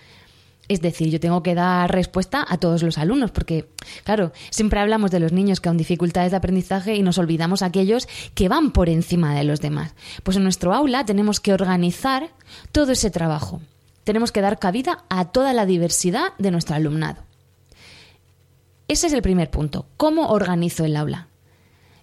Es 0.71 0.81
decir, 0.81 1.11
yo 1.11 1.19
tengo 1.19 1.43
que 1.43 1.57
dar 1.57 1.91
respuesta 1.91 2.47
a 2.49 2.57
todos 2.57 2.85
los 2.85 2.97
alumnos, 2.97 3.33
porque, 3.33 3.69
claro, 4.05 4.31
siempre 4.51 4.79
hablamos 4.79 5.11
de 5.11 5.19
los 5.19 5.33
niños 5.33 5.61
con 5.61 5.77
dificultades 5.77 6.31
de 6.31 6.37
aprendizaje 6.37 6.95
y 6.95 7.03
nos 7.03 7.19
olvidamos 7.19 7.63
aquellos 7.63 8.07
que 8.35 8.49
van 8.49 8.71
por 8.71 8.89
encima 8.89 9.35
de 9.35 9.43
los 9.43 9.61
demás. 9.61 9.97
Pues 10.23 10.37
en 10.37 10.45
nuestro 10.45 10.73
aula 10.73 11.05
tenemos 11.05 11.41
que 11.41 11.53
organizar 11.53 12.31
todo 12.71 12.93
ese 12.93 13.11
trabajo. 13.11 13.61
Tenemos 14.05 14.31
que 14.31 14.43
dar 14.43 14.61
cabida 14.61 15.03
a 15.09 15.25
toda 15.33 15.55
la 15.55 15.67
diversidad 15.67 16.35
de 16.39 16.53
nuestro 16.53 16.77
alumnado. 16.77 17.25
Ese 18.87 19.09
es 19.09 19.13
el 19.13 19.23
primer 19.23 19.51
punto. 19.51 19.87
¿Cómo 19.97 20.29
organizo 20.29 20.85
el 20.85 20.95
aula? 20.95 21.27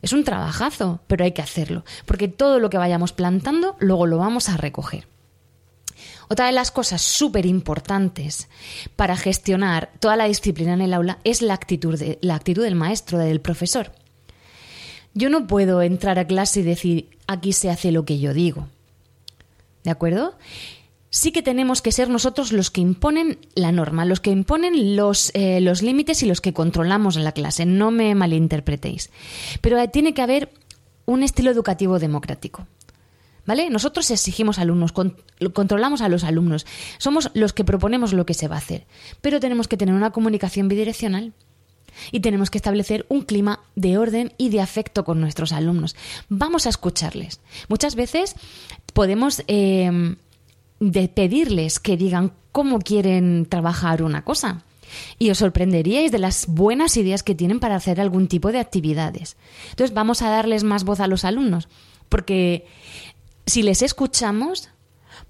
Es 0.01 0.11
un 0.11 0.25
trabajazo, 0.25 0.99
pero 1.07 1.23
hay 1.23 1.31
que 1.31 1.41
hacerlo, 1.41 1.85
porque 2.05 2.27
todo 2.27 2.59
lo 2.59 2.69
que 2.69 2.77
vayamos 2.77 3.13
plantando 3.13 3.77
luego 3.79 4.07
lo 4.07 4.17
vamos 4.17 4.49
a 4.49 4.57
recoger. 4.57 5.07
Otra 6.29 6.47
de 6.47 6.51
las 6.51 6.71
cosas 6.71 7.01
súper 7.01 7.45
importantes 7.45 8.49
para 8.95 9.15
gestionar 9.15 9.91
toda 9.99 10.15
la 10.15 10.25
disciplina 10.25 10.73
en 10.73 10.81
el 10.81 10.93
aula 10.93 11.19
es 11.23 11.41
la 11.41 11.53
actitud, 11.53 12.01
la 12.21 12.35
actitud 12.35 12.63
del 12.63 12.75
maestro, 12.75 13.17
del 13.17 13.39
profesor. 13.39 13.91
Yo 15.13 15.29
no 15.29 15.47
puedo 15.47 15.81
entrar 15.81 16.19
a 16.19 16.27
clase 16.27 16.59
y 16.59 16.63
decir, 16.63 17.09
aquí 17.27 17.53
se 17.53 17.69
hace 17.69 17.91
lo 17.91 18.05
que 18.05 18.19
yo 18.19 18.33
digo. 18.33 18.67
¿De 19.83 19.89
acuerdo? 19.89 20.37
Sí 21.09 21.31
que 21.31 21.41
tenemos 21.41 21.81
que 21.81 21.93
ser 21.93 22.09
nosotros 22.09 22.51
los 22.51 22.69
que 22.69 22.81
imponen 22.81 23.39
la 23.55 23.71
norma, 23.71 24.03
los 24.03 24.19
que 24.19 24.29
imponen 24.29 24.97
los, 24.97 25.31
eh, 25.33 25.61
los 25.61 25.81
límites 25.81 26.21
y 26.21 26.25
los 26.25 26.41
que 26.41 26.53
controlamos 26.53 27.15
en 27.15 27.23
la 27.23 27.31
clase. 27.31 27.65
No 27.65 27.89
me 27.89 28.13
malinterpretéis. 28.13 29.09
Pero 29.61 29.89
tiene 29.89 30.13
que 30.13 30.21
haber 30.21 30.51
un 31.05 31.23
estilo 31.23 31.49
educativo 31.49 31.99
democrático. 31.99 32.67
¿Vale? 33.47 33.69
Nosotros 33.71 34.11
exigimos 34.11 34.59
alumnos, 34.59 34.93
controlamos 35.53 36.01
a 36.01 36.09
los 36.09 36.23
alumnos, 36.23 36.67
somos 36.99 37.31
los 37.33 37.53
que 37.53 37.63
proponemos 37.63 38.13
lo 38.13 38.25
que 38.25 38.35
se 38.35 38.47
va 38.47 38.55
a 38.55 38.59
hacer, 38.59 38.85
pero 39.21 39.39
tenemos 39.39 39.67
que 39.67 39.77
tener 39.77 39.95
una 39.95 40.11
comunicación 40.11 40.67
bidireccional 40.67 41.33
y 42.11 42.19
tenemos 42.19 42.49
que 42.49 42.57
establecer 42.57 43.05
un 43.09 43.21
clima 43.21 43.61
de 43.75 43.97
orden 43.97 44.33
y 44.37 44.49
de 44.49 44.61
afecto 44.61 45.03
con 45.03 45.19
nuestros 45.21 45.51
alumnos. 45.51 45.95
Vamos 46.29 46.65
a 46.65 46.69
escucharles. 46.69 47.39
Muchas 47.69 47.95
veces 47.95 48.35
podemos 48.93 49.43
eh, 49.47 50.15
pedirles 51.15 51.79
que 51.79 51.97
digan 51.97 52.33
cómo 52.51 52.79
quieren 52.79 53.45
trabajar 53.45 54.03
una 54.03 54.23
cosa. 54.23 54.63
Y 55.19 55.29
os 55.31 55.39
sorprenderíais 55.39 56.11
de 56.11 56.17
las 56.19 56.47
buenas 56.47 56.95
ideas 56.95 57.21
que 57.21 57.35
tienen 57.35 57.59
para 57.59 57.75
hacer 57.75 57.99
algún 57.99 58.27
tipo 58.27 58.51
de 58.51 58.59
actividades. 58.59 59.35
Entonces 59.71 59.93
vamos 59.93 60.21
a 60.21 60.29
darles 60.29 60.63
más 60.63 60.85
voz 60.85 61.01
a 61.01 61.07
los 61.07 61.25
alumnos, 61.25 61.67
porque 62.07 62.65
si 63.47 63.63
les 63.63 63.81
escuchamos, 63.81 64.69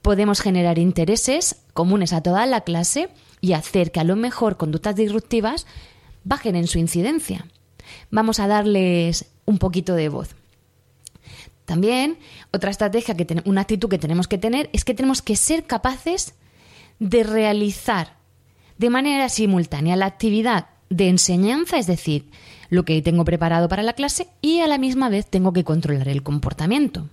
podemos 0.02 0.42
generar 0.42 0.80
intereses 0.80 1.62
comunes 1.74 2.12
a 2.14 2.22
toda 2.22 2.46
la 2.46 2.62
clase 2.62 3.10
y 3.40 3.54
hacer 3.54 3.92
que 3.92 4.00
a 4.00 4.04
lo 4.04 4.16
mejor 4.16 4.58
conductas 4.58 4.96
disruptivas 4.96 5.68
bajen 6.24 6.56
en 6.56 6.68
su 6.68 6.80
incidencia. 6.80 7.46
Vamos 8.10 8.40
a 8.40 8.48
darles 8.48 9.26
un 9.46 9.60
poquito 9.60 9.94
de 9.94 10.10
voz. 10.10 10.36
También 11.66 12.18
otra 12.52 12.72
estrategia, 12.72 13.16
que 13.16 13.42
una 13.46 13.62
actitud 13.62 13.90
que 13.90 14.00
tenemos 14.00 14.28
que 14.28 14.38
tener 14.38 14.70
es 14.74 14.84
que 14.84 14.94
tenemos 14.94 15.22
que 15.22 15.36
ser 15.36 15.66
capaces 15.66 16.34
de 17.00 17.24
realizar 17.24 18.18
de 18.78 18.90
manera 18.90 19.30
simultánea 19.30 19.96
la 19.96 20.06
actividad 20.06 20.68
de 20.90 21.10
enseñanza, 21.10 21.78
es 21.78 21.88
decir, 21.88 22.30
lo 22.70 22.84
que 22.84 23.02
tengo 23.02 23.26
preparado 23.26 23.70
para 23.70 23.84
la 23.84 23.94
clase, 23.94 24.28
y 24.42 24.62
a 24.62 24.68
la 24.68 24.78
misma 24.78 25.10
vez 25.10 25.28
tengo 25.28 25.54
que 25.54 25.64
controlar 25.64 26.08
el 26.08 26.24
comportamiento. 26.24 27.08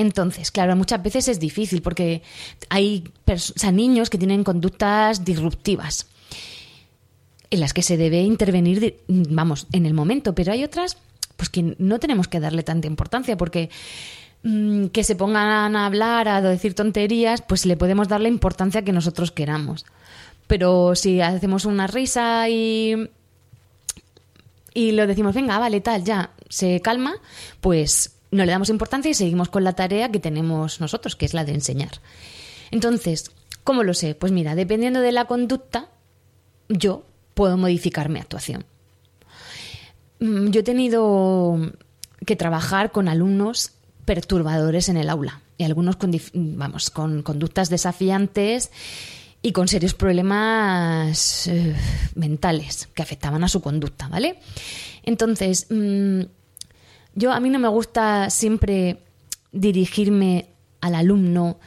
Entonces, 0.00 0.50
claro, 0.50 0.74
muchas 0.76 1.02
veces 1.02 1.28
es 1.28 1.38
difícil 1.38 1.82
porque 1.82 2.22
hay 2.70 3.04
niños 3.70 4.08
que 4.08 4.16
tienen 4.16 4.44
conductas 4.44 5.26
disruptivas 5.26 6.06
en 7.50 7.60
las 7.60 7.74
que 7.74 7.82
se 7.82 7.98
debe 7.98 8.22
intervenir, 8.22 8.96
vamos, 9.08 9.66
en 9.72 9.84
el 9.84 9.92
momento, 9.92 10.34
pero 10.34 10.52
hay 10.52 10.64
otras 10.64 10.96
pues 11.36 11.50
que 11.50 11.76
no 11.78 11.98
tenemos 11.98 12.28
que 12.28 12.40
darle 12.40 12.62
tanta 12.62 12.86
importancia 12.86 13.36
porque 13.36 13.68
mm, 14.42 14.86
que 14.86 15.04
se 15.04 15.16
pongan 15.16 15.76
a 15.76 15.84
hablar, 15.84 16.28
a 16.28 16.40
decir 16.40 16.74
tonterías, 16.74 17.42
pues 17.42 17.66
le 17.66 17.76
podemos 17.76 18.08
dar 18.08 18.22
la 18.22 18.28
importancia 18.28 18.82
que 18.82 18.92
nosotros 18.92 19.32
queramos. 19.32 19.84
Pero 20.46 20.94
si 20.94 21.20
hacemos 21.20 21.66
una 21.66 21.86
risa 21.86 22.48
y 22.48 23.10
y 24.72 24.92
lo 24.92 25.06
decimos, 25.06 25.34
venga, 25.34 25.58
vale, 25.58 25.82
tal, 25.82 26.04
ya, 26.04 26.30
se 26.48 26.80
calma, 26.80 27.16
pues 27.60 28.19
no 28.30 28.44
le 28.44 28.52
damos 28.52 28.68
importancia 28.68 29.10
y 29.10 29.14
seguimos 29.14 29.48
con 29.48 29.64
la 29.64 29.74
tarea 29.74 30.10
que 30.10 30.20
tenemos 30.20 30.80
nosotros, 30.80 31.16
que 31.16 31.26
es 31.26 31.34
la 31.34 31.44
de 31.44 31.52
enseñar. 31.52 32.00
Entonces, 32.70 33.32
¿cómo 33.64 33.82
lo 33.82 33.94
sé? 33.94 34.14
Pues 34.14 34.32
mira, 34.32 34.54
dependiendo 34.54 35.00
de 35.00 35.12
la 35.12 35.24
conducta, 35.24 35.88
yo 36.68 37.04
puedo 37.34 37.56
modificar 37.56 38.08
mi 38.08 38.20
actuación. 38.20 38.64
Mm, 40.20 40.50
yo 40.50 40.60
he 40.60 40.64
tenido 40.64 41.58
que 42.24 42.36
trabajar 42.36 42.92
con 42.92 43.08
alumnos 43.08 43.72
perturbadores 44.04 44.88
en 44.88 44.96
el 44.96 45.08
aula 45.08 45.40
y 45.56 45.64
algunos 45.64 45.96
con, 45.96 46.12
vamos, 46.34 46.90
con 46.90 47.22
conductas 47.22 47.70
desafiantes 47.70 48.70
y 49.42 49.52
con 49.52 49.68
serios 49.68 49.94
problemas 49.94 51.46
eh, 51.46 51.74
mentales 52.14 52.88
que 52.94 53.02
afectaban 53.02 53.42
a 53.42 53.48
su 53.48 53.60
conducta, 53.62 54.08
¿vale? 54.08 54.38
Entonces, 55.02 55.66
mm, 55.70 56.22
yo 57.14 57.32
a 57.32 57.40
mí 57.40 57.50
no 57.50 57.58
me 57.58 57.68
gusta 57.68 58.30
siempre 58.30 58.98
dirigirme 59.52 60.48
al 60.80 60.94
alumno, 60.94 61.58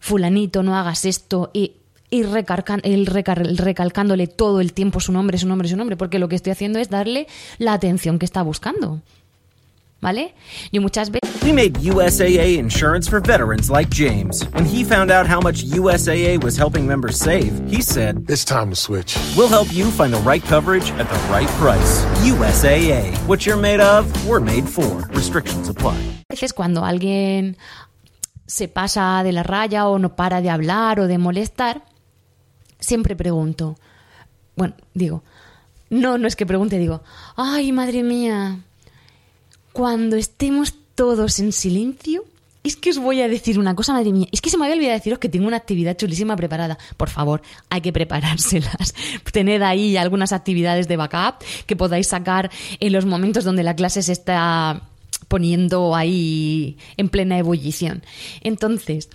fulanito, 0.00 0.62
no 0.62 0.76
hagas 0.76 1.04
esto, 1.04 1.50
y 1.52 1.72
ir 2.10 2.28
recalcándole 2.28 4.26
todo 4.26 4.60
el 4.60 4.72
tiempo 4.72 5.00
su 5.00 5.12
nombre, 5.12 5.38
su 5.38 5.46
nombre, 5.46 5.68
su 5.68 5.76
nombre, 5.76 5.96
porque 5.96 6.18
lo 6.18 6.28
que 6.28 6.36
estoy 6.36 6.52
haciendo 6.52 6.78
es 6.78 6.88
darle 6.88 7.26
la 7.58 7.74
atención 7.74 8.18
que 8.18 8.24
está 8.24 8.42
buscando. 8.42 9.02
¿Vale? 10.00 10.34
Yo 10.72 10.80
muchas 10.80 11.10
veces. 11.10 11.37
We 11.48 11.54
made 11.54 11.76
USAA 11.80 12.58
insurance 12.58 13.08
for 13.08 13.20
veterans 13.20 13.70
like 13.70 13.88
James. 13.88 14.44
When 14.52 14.66
he 14.66 14.84
found 14.84 15.10
out 15.10 15.26
how 15.26 15.40
much 15.40 15.64
USAA 15.64 16.44
was 16.44 16.58
helping 16.58 16.86
members 16.86 17.16
save, 17.16 17.58
he 17.66 17.80
said, 17.80 18.26
It's 18.28 18.44
time 18.44 18.68
to 18.68 18.76
switch. 18.76 19.16
We'll 19.34 19.48
help 19.48 19.72
you 19.72 19.90
find 19.90 20.12
the 20.12 20.20
right 20.20 20.44
coverage 20.44 20.90
at 21.00 21.08
the 21.08 21.18
right 21.32 21.48
price. 21.56 22.04
USAA. 22.20 23.16
What 23.26 23.46
you're 23.46 23.56
made 23.56 23.80
of, 23.80 24.04
we're 24.26 24.40
made 24.40 24.68
for. 24.68 25.08
Restrictions 25.16 25.70
apply. 25.70 25.96
A 26.28 26.34
veces 26.34 26.52
cuando 26.52 26.84
alguien 26.84 27.56
se 28.46 28.68
pasa 28.68 29.22
de 29.24 29.32
la 29.32 29.42
raya 29.42 29.88
o 29.88 29.98
no 29.98 30.14
para 30.14 30.42
de 30.42 30.50
hablar 30.50 31.00
o 31.00 31.06
de 31.06 31.16
molestar, 31.16 31.82
siempre 32.78 33.16
pregunto. 33.16 33.78
Bueno, 34.54 34.74
digo, 34.92 35.22
no, 35.88 36.18
no 36.18 36.28
es 36.28 36.36
que 36.36 36.44
pregunte, 36.44 36.76
digo, 36.76 37.00
ay, 37.36 37.72
madre 37.72 38.02
mía, 38.02 38.58
cuando 39.72 40.16
estemos 40.16 40.74
todos 40.98 41.38
en 41.38 41.52
silencio, 41.52 42.24
es 42.64 42.74
que 42.74 42.90
os 42.90 42.98
voy 42.98 43.22
a 43.22 43.28
decir 43.28 43.56
una 43.60 43.76
cosa, 43.76 43.92
madre 43.92 44.10
mía. 44.10 44.26
Es 44.32 44.40
que 44.40 44.50
se 44.50 44.58
me 44.58 44.64
había 44.64 44.74
olvidado 44.74 44.98
deciros 44.98 45.20
que 45.20 45.28
tengo 45.28 45.46
una 45.46 45.56
actividad 45.56 45.96
chulísima 45.96 46.34
preparada. 46.34 46.76
Por 46.96 47.08
favor, 47.08 47.40
hay 47.70 47.82
que 47.82 47.92
preparárselas. 47.92 48.96
Tened 49.32 49.62
ahí 49.62 49.96
algunas 49.96 50.32
actividades 50.32 50.88
de 50.88 50.96
backup 50.96 51.44
que 51.66 51.76
podáis 51.76 52.08
sacar 52.08 52.50
en 52.80 52.92
los 52.92 53.06
momentos 53.06 53.44
donde 53.44 53.62
la 53.62 53.76
clase 53.76 54.02
se 54.02 54.10
está 54.10 54.88
poniendo 55.28 55.94
ahí 55.94 56.76
en 56.96 57.10
plena 57.10 57.38
ebullición. 57.38 58.02
Entonces, 58.40 59.08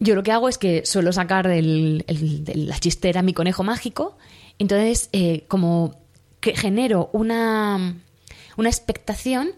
yo 0.00 0.14
lo 0.14 0.22
que 0.22 0.32
hago 0.32 0.50
es 0.50 0.58
que 0.58 0.84
suelo 0.84 1.14
sacar 1.14 1.48
de 1.48 2.04
la 2.54 2.78
chistera 2.78 3.22
mi 3.22 3.32
conejo 3.32 3.64
mágico. 3.64 4.18
Entonces, 4.58 5.08
eh, 5.12 5.44
como 5.48 5.96
que 6.40 6.54
genero 6.54 7.08
una, 7.14 7.94
una 8.58 8.68
expectación 8.68 9.52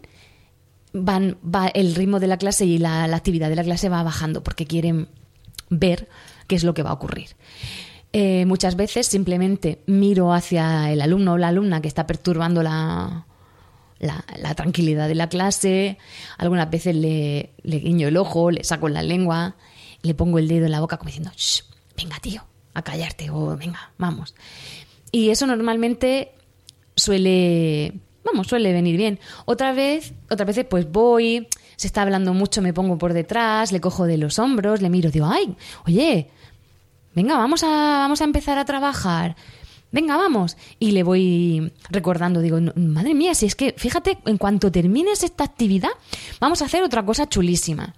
van, 0.94 1.36
va, 1.44 1.66
el 1.66 1.94
ritmo 1.94 2.20
de 2.20 2.28
la 2.28 2.38
clase 2.38 2.64
y 2.64 2.78
la, 2.78 3.04
actividad 3.04 3.50
de 3.50 3.56
la 3.56 3.64
clase 3.64 3.90
va 3.90 4.02
bajando 4.02 4.42
porque 4.42 4.64
quieren 4.64 5.08
ver 5.68 6.08
qué 6.46 6.54
es 6.54 6.64
lo 6.64 6.72
que 6.72 6.82
va 6.82 6.90
a 6.90 6.94
ocurrir. 6.94 7.30
Eh, 8.12 8.46
muchas 8.46 8.76
veces 8.76 9.08
simplemente 9.08 9.82
miro 9.86 10.32
hacia 10.32 10.92
el 10.92 11.02
alumno 11.02 11.32
o 11.32 11.38
la 11.38 11.48
alumna 11.48 11.82
que 11.82 11.88
está 11.88 12.06
perturbando 12.06 12.62
la, 12.62 13.26
la, 13.98 14.54
tranquilidad 14.54 15.08
de 15.08 15.16
la 15.16 15.28
clase, 15.28 15.98
algunas 16.38 16.70
veces 16.70 16.94
le, 16.94 17.54
guiño 17.64 18.06
el 18.06 18.16
ojo, 18.16 18.52
le 18.52 18.62
saco 18.62 18.88
la 18.88 19.02
lengua, 19.02 19.56
le 20.02 20.14
pongo 20.14 20.38
el 20.38 20.46
dedo 20.46 20.66
en 20.66 20.72
la 20.72 20.80
boca 20.80 20.96
como 20.96 21.08
diciendo, 21.08 21.32
venga 21.96 22.20
tío, 22.20 22.44
a 22.72 22.82
callarte 22.82 23.30
o 23.30 23.56
venga, 23.56 23.92
vamos. 23.98 24.36
Y 25.10 25.30
eso 25.30 25.46
normalmente 25.48 26.34
suele 26.94 27.94
vamos, 28.24 28.46
suele 28.46 28.72
venir 28.72 28.96
bien. 28.96 29.18
Otra 29.44 29.72
vez, 29.72 30.14
otras 30.30 30.46
veces 30.46 30.66
pues 30.68 30.90
voy, 30.90 31.48
se 31.76 31.86
está 31.86 32.02
hablando 32.02 32.34
mucho, 32.34 32.62
me 32.62 32.72
pongo 32.72 32.98
por 32.98 33.12
detrás, 33.12 33.72
le 33.72 33.80
cojo 33.80 34.06
de 34.06 34.18
los 34.18 34.38
hombros, 34.38 34.80
le 34.82 34.90
miro, 34.90 35.10
digo, 35.10 35.26
ay, 35.26 35.56
oye, 35.86 36.30
venga, 37.14 37.36
vamos 37.36 37.62
a, 37.62 37.68
vamos 37.68 38.20
a 38.20 38.24
empezar 38.24 38.58
a 38.58 38.64
trabajar. 38.64 39.36
Venga, 39.92 40.16
vamos. 40.16 40.56
Y 40.80 40.90
le 40.90 41.04
voy 41.04 41.72
recordando, 41.88 42.40
digo, 42.40 42.58
madre 42.74 43.14
mía, 43.14 43.32
si 43.36 43.46
es 43.46 43.54
que, 43.54 43.74
fíjate, 43.76 44.18
en 44.26 44.38
cuanto 44.38 44.72
termines 44.72 45.22
esta 45.22 45.44
actividad, 45.44 45.92
vamos 46.40 46.62
a 46.62 46.64
hacer 46.64 46.82
otra 46.82 47.04
cosa 47.04 47.28
chulísima. 47.28 47.94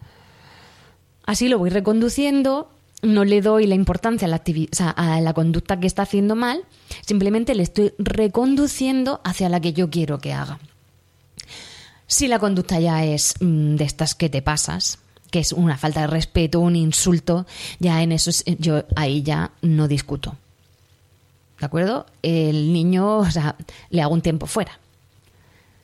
Así 1.24 1.48
lo 1.48 1.58
voy 1.58 1.70
reconduciendo, 1.70 2.70
no 3.02 3.24
le 3.24 3.40
doy 3.40 3.66
la 3.66 3.74
importancia 3.74 4.26
a 4.26 4.30
la, 4.30 4.42
a 4.90 5.20
la 5.20 5.32
conducta 5.34 5.78
que 5.78 5.86
está 5.86 6.02
haciendo 6.02 6.34
mal, 6.34 6.64
simplemente 7.04 7.54
le 7.54 7.62
estoy 7.62 7.92
reconduciendo 7.98 9.20
hacia 9.24 9.48
la 9.48 9.60
que 9.60 9.72
yo 9.72 9.90
quiero 9.90 10.18
que 10.18 10.32
haga. 10.32 10.58
Si 12.06 12.28
la 12.28 12.38
conducta 12.38 12.78
ya 12.78 13.04
es 13.04 13.34
mm, 13.40 13.76
de 13.76 13.84
estas 13.84 14.14
que 14.14 14.28
te 14.28 14.42
pasas, 14.42 14.98
que 15.30 15.40
es 15.40 15.52
una 15.52 15.76
falta 15.76 16.02
de 16.02 16.06
respeto, 16.06 16.60
un 16.60 16.76
insulto, 16.76 17.46
ya 17.78 18.02
en 18.02 18.12
eso 18.12 18.30
yo 18.58 18.84
ahí 18.94 19.22
ya 19.22 19.50
no 19.62 19.88
discuto. 19.88 20.36
¿De 21.58 21.66
acuerdo? 21.66 22.06
El 22.22 22.72
niño, 22.72 23.18
o 23.18 23.30
sea, 23.30 23.56
le 23.90 24.02
hago 24.02 24.14
un 24.14 24.22
tiempo 24.22 24.46
fuera. 24.46 24.78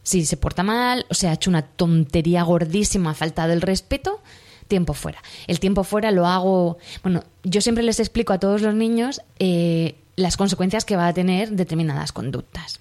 Si 0.03 0.25
se 0.27 0.37
porta 0.37 0.63
mal, 0.63 1.07
o 1.11 1.15
sea, 1.15 1.31
ha 1.31 1.35
hecho 1.35 1.51
una 1.51 1.63
tontería 1.63 2.43
gordísima, 2.43 3.15
falta 3.15 3.47
del 3.47 3.63
respeto, 3.63 4.21
tiempo 4.69 4.95
fuera. 4.95 5.23
El 5.47 5.61
tiempo 5.61 5.85
fuera 5.85 6.11
lo 6.11 6.27
hago, 6.27 6.79
bueno, 7.03 7.25
yo 7.45 7.61
siempre 7.61 7.85
les 7.85 8.01
explico 8.01 8.33
a 8.33 8.39
todos 8.39 8.63
los 8.63 8.75
niños 8.75 9.23
eh, 9.39 9.97
las 10.17 10.37
consecuencias 10.37 10.85
que 10.85 10.97
va 10.97 11.09
a 11.09 11.15
tener 11.15 11.51
determinadas 11.51 12.13
conductas. 12.13 12.81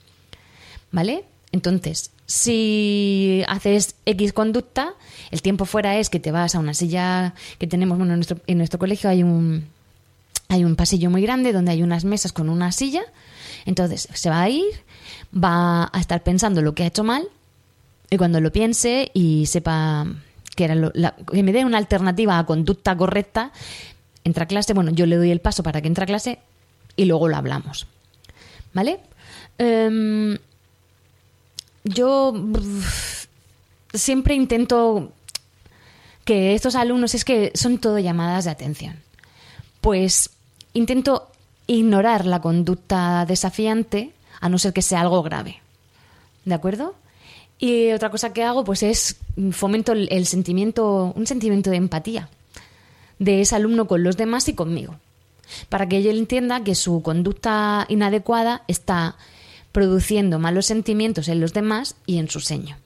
¿Vale? 0.92 1.26
Entonces, 1.52 2.12
si 2.26 3.44
haces 3.48 3.96
X 4.06 4.34
conducta, 4.34 4.94
el 5.32 5.42
tiempo 5.42 5.66
fuera 5.66 5.98
es 5.98 6.10
que 6.10 6.20
te 6.20 6.32
vas 6.32 6.56
a 6.56 6.60
una 6.60 6.74
silla 6.74 7.34
que 7.58 7.68
tenemos, 7.68 7.98
bueno, 7.98 8.14
en 8.14 8.20
nuestro, 8.20 8.40
en 8.48 8.58
nuestro 8.58 8.80
colegio 8.80 9.10
hay 9.10 9.24
un, 9.24 9.68
hay 10.48 10.64
un 10.64 10.76
pasillo 10.76 11.10
muy 11.10 11.22
grande 11.22 11.54
donde 11.54 11.72
hay 11.72 11.84
unas 11.84 12.06
mesas 12.06 12.34
con 12.34 12.50
una 12.50 12.72
silla. 12.72 13.04
Entonces 13.66 14.08
se 14.14 14.30
va 14.30 14.42
a 14.42 14.50
ir, 14.50 14.72
va 15.34 15.90
a 15.92 16.00
estar 16.00 16.24
pensando 16.24 16.62
lo 16.62 16.74
que 16.74 16.84
ha 16.84 16.88
hecho 16.88 17.04
mal 17.04 17.28
y 18.10 18.18
cuando 18.18 18.42
lo 18.42 18.52
piense 18.52 19.12
y 19.14 19.46
sepa 19.46 20.06
que, 20.68 21.44
me 21.44 21.54
dé 21.54 21.66
una 21.66 21.78
alternativa 21.78 22.38
a 22.38 22.46
conducta 22.46 22.96
correcta, 22.96 23.52
entra 24.24 24.44
a 24.44 24.48
clase, 24.48 24.74
bueno, 24.74 24.92
yo 24.92 25.06
le 25.06 25.16
doy 25.16 25.32
el 25.32 25.42
paso 25.42 25.64
para 25.64 25.82
que 25.82 25.88
entre 25.88 26.04
a 26.04 26.08
clase 26.08 26.40
y 26.96 27.06
luego 27.06 27.28
lo 27.28 27.38
hablamos. 27.38 27.88
¿Vale? 28.74 29.00
Em, 29.58 30.38
yo 31.84 32.34
siempre 33.94 34.36
intento 34.36 35.12
que 36.26 36.54
estos 36.54 36.76
alumnos 36.76 37.16
es 37.16 37.26
que 37.26 37.52
son 37.56 37.80
todo 37.80 38.00
llamadas 38.00 38.46
de 38.46 38.52
atención. 38.52 38.98
Pues 39.82 40.30
intento 40.74 41.30
ignorar 41.68 42.26
la 42.26 42.42
conducta 42.42 43.26
desafiante 43.26 44.14
a 44.40 44.50
no 44.50 44.58
ser 44.58 44.74
que 44.74 44.82
sea 44.82 45.02
algo 45.02 45.24
grave. 45.24 45.62
¿De 46.46 46.54
acuerdo? 46.54 46.96
Y 47.62 47.92
otra 47.92 48.10
cosa 48.10 48.34
que 48.34 48.44
hago 48.44 48.64
pues 48.64 48.82
es 48.82 49.18
fomento 49.52 49.94
el, 49.94 50.26
sentimiento, 50.26 51.14
un 51.16 51.28
sentimiento 51.28 51.70
de 51.70 51.78
empatía 51.78 52.28
de 53.20 53.40
ese 53.40 53.56
alumno 53.56 53.86
con 53.86 54.04
los 54.04 54.18
demás 54.18 54.50
y 54.50 54.56
conmigo, 54.56 54.96
para 55.70 55.88
que 55.88 55.98
él 55.98 56.18
entienda 56.18 56.64
que 56.64 56.74
su 56.74 57.04
conducta 57.04 57.86
inadecuada 57.88 58.64
está 58.68 59.16
produciendo 59.72 60.40
malos 60.40 60.66
sentimientos 60.66 61.28
en 61.28 61.40
los 61.40 61.54
demás 61.54 61.96
y 62.08 62.18
en 62.18 62.32
su 62.32 62.40
seño. 62.40 62.78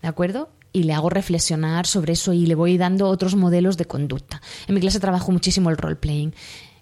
¿De 0.00 0.08
acuerdo? 0.08 0.48
Y 0.72 0.84
le 0.84 0.94
hago 0.94 1.10
reflexionar 1.10 1.86
sobre 1.86 2.14
eso 2.14 2.32
y 2.32 2.46
le 2.46 2.54
voy 2.54 2.78
dando 2.78 3.08
otros 3.08 3.36
modelos 3.36 3.76
de 3.76 3.84
conducta. 3.84 4.40
En 4.66 4.76
mi 4.76 4.80
clase 4.80 4.98
trabajo 4.98 5.30
muchísimo 5.30 5.68
el 5.68 5.76
role-playing. 5.76 6.32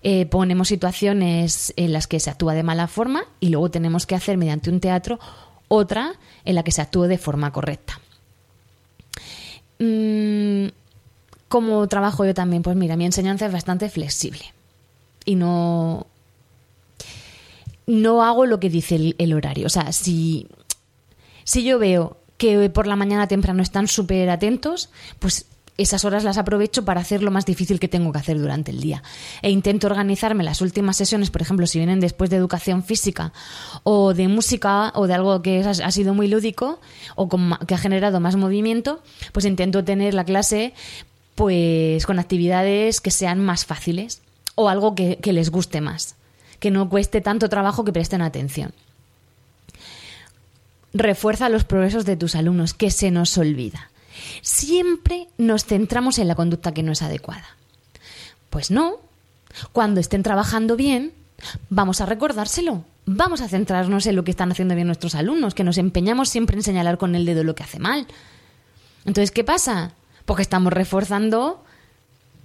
Eh, 0.05 0.27
ponemos 0.27 0.69
situaciones 0.69 1.75
en 1.77 1.93
las 1.93 2.07
que 2.07 2.21
se 2.21 2.31
actúa 2.31 2.55
de 2.55 2.63
mala 2.63 2.87
forma 2.87 3.25
y 3.41 3.49
luego 3.49 3.73
tenemos 3.73 4.07
que 4.07 4.15
hacer 4.15 4.37
mediante 4.37 4.71
un 4.71 4.79
teatro 4.79 5.19
otra 5.69 6.15
en 6.45 6.55
la 6.55 6.63
que 6.63 6.73
se 6.73 6.83
actúe 6.83 7.05
de 7.05 7.19
forma 7.19 7.53
correcta. 7.53 8.01
Mm, 9.79 10.69
¿Cómo 11.49 11.87
trabajo 11.89 12.25
yo 12.25 12.35
también? 12.35 12.63
Pues 12.63 12.77
mira, 12.77 12.97
mi 12.97 13.05
enseñanza 13.05 13.47
es 13.47 13.53
bastante 13.53 13.89
flexible 13.89 14.53
y 15.25 15.37
no, 15.37 16.07
no 17.87 18.25
hago 18.25 18.47
lo 18.47 18.59
que 18.59 18.71
dice 18.71 19.15
el, 19.17 19.33
horario. 19.33 19.67
O 19.67 19.71
sea, 19.71 19.93
si, 19.93 20.49
si 21.45 21.63
yo 21.65 21.79
veo 21.79 22.17
que 22.37 22.69
por 22.71 22.87
la 22.87 22.97
mañana 22.97 23.29
temprano 23.29 23.63
están 23.63 23.89
súper 23.89 24.29
atentos, 24.31 24.91
pues 25.19 25.47
esas 25.77 26.05
horas 26.05 26.25
las 26.25 26.39
aprovecho 26.39 26.85
para 26.85 27.01
hacer 27.01 27.23
lo 27.23 27.31
más 27.31 27.47
difícil 27.47 27.81
que 27.81 27.89
tengo 27.89 28.13
que 28.13 28.19
hacer 28.19 28.39
durante 28.39 28.71
el 28.71 28.81
día. 28.81 29.03
E 29.43 29.51
intento 29.51 29.87
organizarme 29.87 30.45
las 30.45 30.61
últimas 30.61 30.97
sesiones, 30.97 31.31
por 31.31 31.43
ejemplo, 31.43 31.67
si 31.67 31.79
vienen 31.79 32.01
después 32.01 32.31
de 32.31 32.37
educación 32.37 32.83
física 32.83 33.33
o 33.83 34.15
de 34.15 34.29
música 34.29 34.93
o 34.95 35.07
de 35.07 35.15
algo 35.15 35.43
que 35.43 35.61
ha 35.61 35.91
sido 35.91 36.15
muy 36.15 36.29
lúdico 36.29 36.81
o 37.15 37.29
que 37.67 37.75
ha 37.75 37.79
generado 37.79 38.21
más 38.21 38.37
movimiento, 38.37 39.03
pues 39.33 39.45
intento 39.45 39.85
tener 39.85 40.15
la 40.15 40.25
clase 40.25 40.73
pues 41.35 42.07
con 42.07 42.19
actividades 42.19 43.01
que 43.01 43.11
sean 43.11 43.45
más 43.45 43.67
fáciles 43.67 44.23
o 44.55 44.69
algo 44.69 44.95
que 44.95 45.33
les 45.33 45.51
guste 45.51 45.81
más 45.81 46.17
que 46.59 46.71
no 46.71 46.89
cueste 46.89 47.21
tanto 47.21 47.49
trabajo 47.49 47.85
que 47.85 47.93
presten 47.93 48.23
atención. 48.23 48.73
Refuerza 50.93 51.49
los 51.49 51.65
progresos 51.65 52.07
de 52.07 52.17
tus 52.17 52.35
alumnos, 52.35 52.75
que 52.75 52.91
se 52.91 53.11
nos 53.11 53.37
olvida. 53.37 53.91
Siempre 54.43 55.29
nos 55.39 55.65
centramos 55.65 56.19
en 56.19 56.29
la 56.29 56.35
conducta 56.35 56.73
que 56.73 56.83
no 56.83 56.93
es 56.93 57.03
adecuada. 57.03 57.47
Pues 58.51 58.71
no. 58.71 58.97
Cuando 59.73 60.01
estén 60.01 60.23
trabajando 60.23 60.77
bien, 60.77 61.13
vamos 61.71 62.01
a 62.01 62.07
recordárselo. 62.07 62.85
Vamos 63.07 63.41
a 63.41 63.49
centrarnos 63.49 64.07
en 64.07 64.17
lo 64.17 64.25
que 64.25 64.33
están 64.33 64.51
haciendo 64.51 64.75
bien 64.75 64.89
nuestros 64.89 65.15
alumnos, 65.15 65.55
que 65.55 65.65
nos 65.65 65.79
empeñamos 65.79 66.29
siempre 66.29 66.57
en 66.57 66.63
señalar 66.63 66.99
con 66.99 67.15
el 67.15 67.25
dedo 67.25 67.45
lo 67.45 67.55
que 67.55 67.63
hace 67.63 67.79
mal. 67.79 68.07
Entonces, 69.05 69.31
¿qué 69.31 69.45
pasa? 69.45 69.93
Porque 70.25 70.43
estamos 70.43 70.73
reforzando 70.73 71.63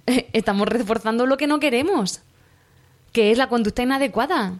estamos 0.32 0.68
reforzando 0.68 1.26
lo 1.26 1.36
que 1.36 1.46
no 1.46 1.60
queremos 1.60 2.20
que 3.12 3.30
es 3.30 3.38
la 3.38 3.48
conducta 3.48 3.82
inadecuada. 3.82 4.54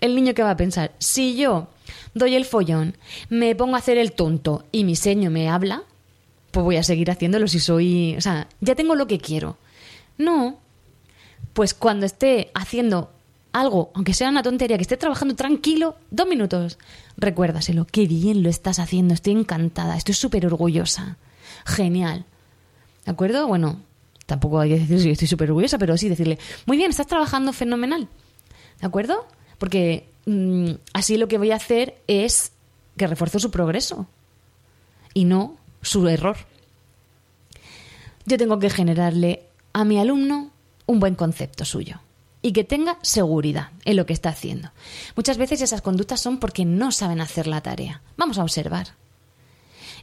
El 0.00 0.14
niño 0.14 0.34
que 0.34 0.42
va 0.42 0.50
a 0.50 0.56
pensar, 0.56 0.92
si 0.98 1.36
yo 1.36 1.68
doy 2.14 2.34
el 2.34 2.44
follón, 2.44 2.96
me 3.28 3.54
pongo 3.54 3.76
a 3.76 3.78
hacer 3.78 3.98
el 3.98 4.12
tonto 4.12 4.64
y 4.72 4.84
mi 4.84 4.96
seño 4.96 5.30
me 5.30 5.48
habla, 5.48 5.82
pues 6.50 6.64
voy 6.64 6.76
a 6.76 6.82
seguir 6.82 7.10
haciéndolo 7.10 7.48
si 7.48 7.60
soy, 7.60 8.16
o 8.16 8.20
sea, 8.20 8.48
ya 8.60 8.74
tengo 8.74 8.94
lo 8.94 9.06
que 9.06 9.18
quiero. 9.18 9.56
No, 10.16 10.58
pues 11.52 11.74
cuando 11.74 12.06
esté 12.06 12.50
haciendo 12.54 13.12
algo, 13.52 13.90
aunque 13.94 14.14
sea 14.14 14.28
una 14.28 14.42
tontería, 14.42 14.76
que 14.76 14.82
esté 14.82 14.96
trabajando 14.96 15.34
tranquilo, 15.34 15.96
dos 16.10 16.26
minutos, 16.26 16.78
recuérdaselo, 17.16 17.86
qué 17.86 18.06
bien 18.06 18.42
lo 18.42 18.50
estás 18.50 18.78
haciendo, 18.78 19.14
estoy 19.14 19.32
encantada, 19.32 19.96
estoy 19.96 20.14
súper 20.14 20.46
orgullosa, 20.46 21.16
genial. 21.64 22.24
¿De 23.04 23.12
acuerdo? 23.12 23.46
Bueno, 23.46 23.80
Tampoco 24.28 24.60
hay 24.60 24.68
que 24.68 24.78
decir 24.80 25.02
que 25.02 25.12
estoy 25.12 25.26
súper 25.26 25.48
orgullosa, 25.48 25.78
pero 25.78 25.96
sí 25.96 26.06
decirle, 26.06 26.38
muy 26.66 26.76
bien, 26.76 26.90
estás 26.90 27.06
trabajando 27.06 27.54
fenomenal. 27.54 28.08
¿De 28.78 28.86
acuerdo? 28.86 29.26
Porque 29.56 30.07
mm, 30.28 30.70
así 30.92 31.16
lo 31.16 31.28
que 31.28 31.38
voy 31.38 31.50
a 31.50 31.56
hacer 31.56 32.00
es 32.06 32.52
que 32.96 33.06
refuerzo 33.06 33.38
su 33.38 33.50
progreso 33.50 34.06
y 35.14 35.24
no 35.24 35.56
su 35.82 36.06
error. 36.08 36.36
Yo 38.26 38.36
tengo 38.36 38.58
que 38.58 38.70
generarle 38.70 39.44
a 39.72 39.84
mi 39.84 39.98
alumno 39.98 40.50
un 40.86 41.00
buen 41.00 41.14
concepto 41.14 41.64
suyo 41.64 42.00
y 42.42 42.52
que 42.52 42.64
tenga 42.64 42.98
seguridad 43.02 43.70
en 43.84 43.96
lo 43.96 44.06
que 44.06 44.12
está 44.12 44.28
haciendo. 44.28 44.70
Muchas 45.16 45.38
veces 45.38 45.60
esas 45.60 45.82
conductas 45.82 46.20
son 46.20 46.38
porque 46.38 46.64
no 46.64 46.92
saben 46.92 47.20
hacer 47.20 47.46
la 47.46 47.62
tarea. 47.62 48.02
Vamos 48.16 48.38
a 48.38 48.42
observar. 48.42 48.88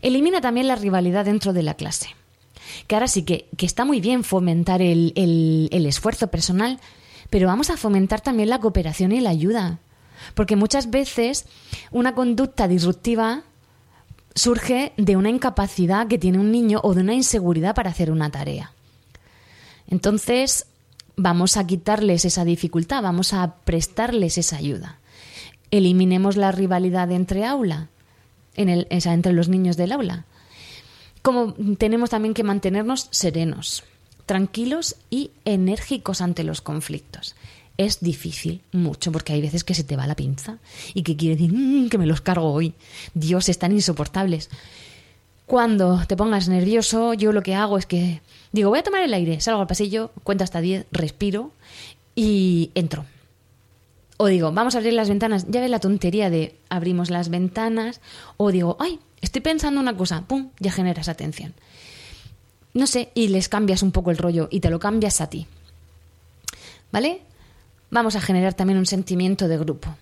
Elimina 0.01 0.41
también 0.41 0.67
la 0.67 0.75
rivalidad 0.75 1.25
dentro 1.25 1.53
de 1.53 1.63
la 1.63 1.75
clase 1.75 2.15
que 2.87 2.95
ahora 2.95 3.07
sí 3.07 3.23
que, 3.23 3.47
está 3.59 3.85
muy 3.85 4.01
bien 4.01 4.23
fomentar 4.23 4.81
el, 4.81 5.13
el 5.15 5.85
esfuerzo 5.85 6.27
personal, 6.27 6.79
pero 7.29 7.47
vamos 7.47 7.69
a 7.69 7.77
fomentar 7.77 8.21
también 8.21 8.49
la 8.49 8.59
cooperación 8.59 9.11
y 9.11 9.19
la 9.19 9.29
ayuda. 9.29 9.79
Porque 10.33 10.55
muchas 10.55 10.89
veces 10.89 11.45
una 11.91 12.15
conducta 12.15 12.67
disruptiva 12.67 13.43
surge 14.33 14.93
de 14.97 15.15
una 15.15 15.29
incapacidad 15.29 16.07
que 16.07 16.17
tiene 16.17 16.39
un 16.39 16.51
niño 16.51 16.81
o 16.83 16.93
de 16.93 17.01
una 17.01 17.13
inseguridad 17.13 17.75
para 17.75 17.91
hacer 17.91 18.11
una 18.11 18.31
tarea. 18.31 18.71
Entonces, 19.87 20.65
vamos 21.15 21.57
a 21.57 21.67
quitarles 21.67 22.25
esa 22.25 22.43
dificultad, 22.43 23.03
vamos 23.03 23.33
a 23.33 23.55
prestarles 23.63 24.37
esa 24.37 24.57
ayuda. 24.57 24.99
Eliminemos 25.71 26.35
la 26.37 26.51
rivalidad 26.51 27.11
entre 27.11 27.45
aula, 27.45 27.89
el, 28.55 28.87
entre 28.89 29.33
los 29.33 29.47
niños 29.47 29.77
del 29.77 29.91
aula 29.91 30.25
como 31.25 31.55
tenemos 31.79 32.11
también 32.11 32.35
que 32.35 32.43
mantenernos 32.43 33.07
serenos, 33.09 33.83
tranquilos 34.27 34.95
y 35.09 35.31
enérgicos 35.43 36.21
ante 36.21 36.43
los 36.43 36.61
conflictos. 36.61 37.35
Es 37.77 37.99
difícil, 37.99 38.61
mucho, 38.71 39.11
porque 39.11 39.33
hay 39.33 39.41
veces 39.41 39.63
que 39.63 39.73
se 39.73 39.83
te 39.83 39.97
va 39.97 40.07
la 40.07 40.15
pinza 40.15 40.59
y 40.93 41.03
que 41.03 41.17
quiere 41.17 41.35
decir 41.35 41.53
mm, 41.53 41.89
que 41.89 41.97
me 41.97 42.05
los 42.05 42.21
cargo 42.21 42.51
hoy. 42.53 42.73
Dios, 43.13 43.49
están 43.49 43.73
insoportables. 43.73 44.49
Cuando 45.45 46.01
te 46.07 46.15
pongas 46.15 46.47
nervioso, 46.47 47.13
yo 47.13 47.31
lo 47.31 47.43
que 47.43 47.53
hago 47.53 47.77
es 47.77 47.85
que 47.85 48.21
digo, 48.51 48.69
voy 48.69 48.79
a 48.79 48.83
tomar 48.83 49.03
el 49.03 49.13
aire, 49.13 49.41
salgo 49.41 49.61
al 49.61 49.67
pasillo, 49.67 50.11
cuento 50.23 50.43
hasta 50.43 50.61
10, 50.61 50.87
respiro 50.91 51.51
y 52.15 52.71
entro. 52.73 53.05
O 54.17 54.27
digo, 54.27 54.51
vamos 54.51 54.75
a 54.75 54.77
abrir 54.77 54.93
las 54.93 55.09
ventanas. 55.09 55.45
Ya 55.49 55.59
ves 55.59 55.69
la 55.69 55.79
tontería 55.79 56.29
de 56.29 56.55
abrimos 56.69 57.09
las 57.09 57.29
ventanas. 57.29 57.99
O 58.37 58.51
digo, 58.51 58.77
ay, 58.79 58.99
estoy 59.21 59.41
pensando 59.41 59.81
una 59.81 59.97
cosa. 59.97 60.23
Pum, 60.25 60.51
ya 60.59 60.71
generas 60.71 61.09
atención. 61.09 61.53
No 62.73 62.87
sé, 62.87 63.09
y 63.13 63.27
les 63.27 63.49
cambias 63.49 63.83
un 63.83 63.91
poco 63.91 64.11
el 64.11 64.17
rollo 64.17 64.47
y 64.51 64.61
te 64.61 64.69
lo 64.69 64.79
cambias 64.79 65.19
a 65.19 65.29
ti. 65.29 65.47
¿Vale? 66.91 67.21
Vamos 67.95 68.17
a 68.17 68.19
generar 68.19 68.53
también 68.53 68.77
un 68.77 68.85
sentimiento 68.85 69.47
de 69.47 69.57
grupo. 69.57 69.95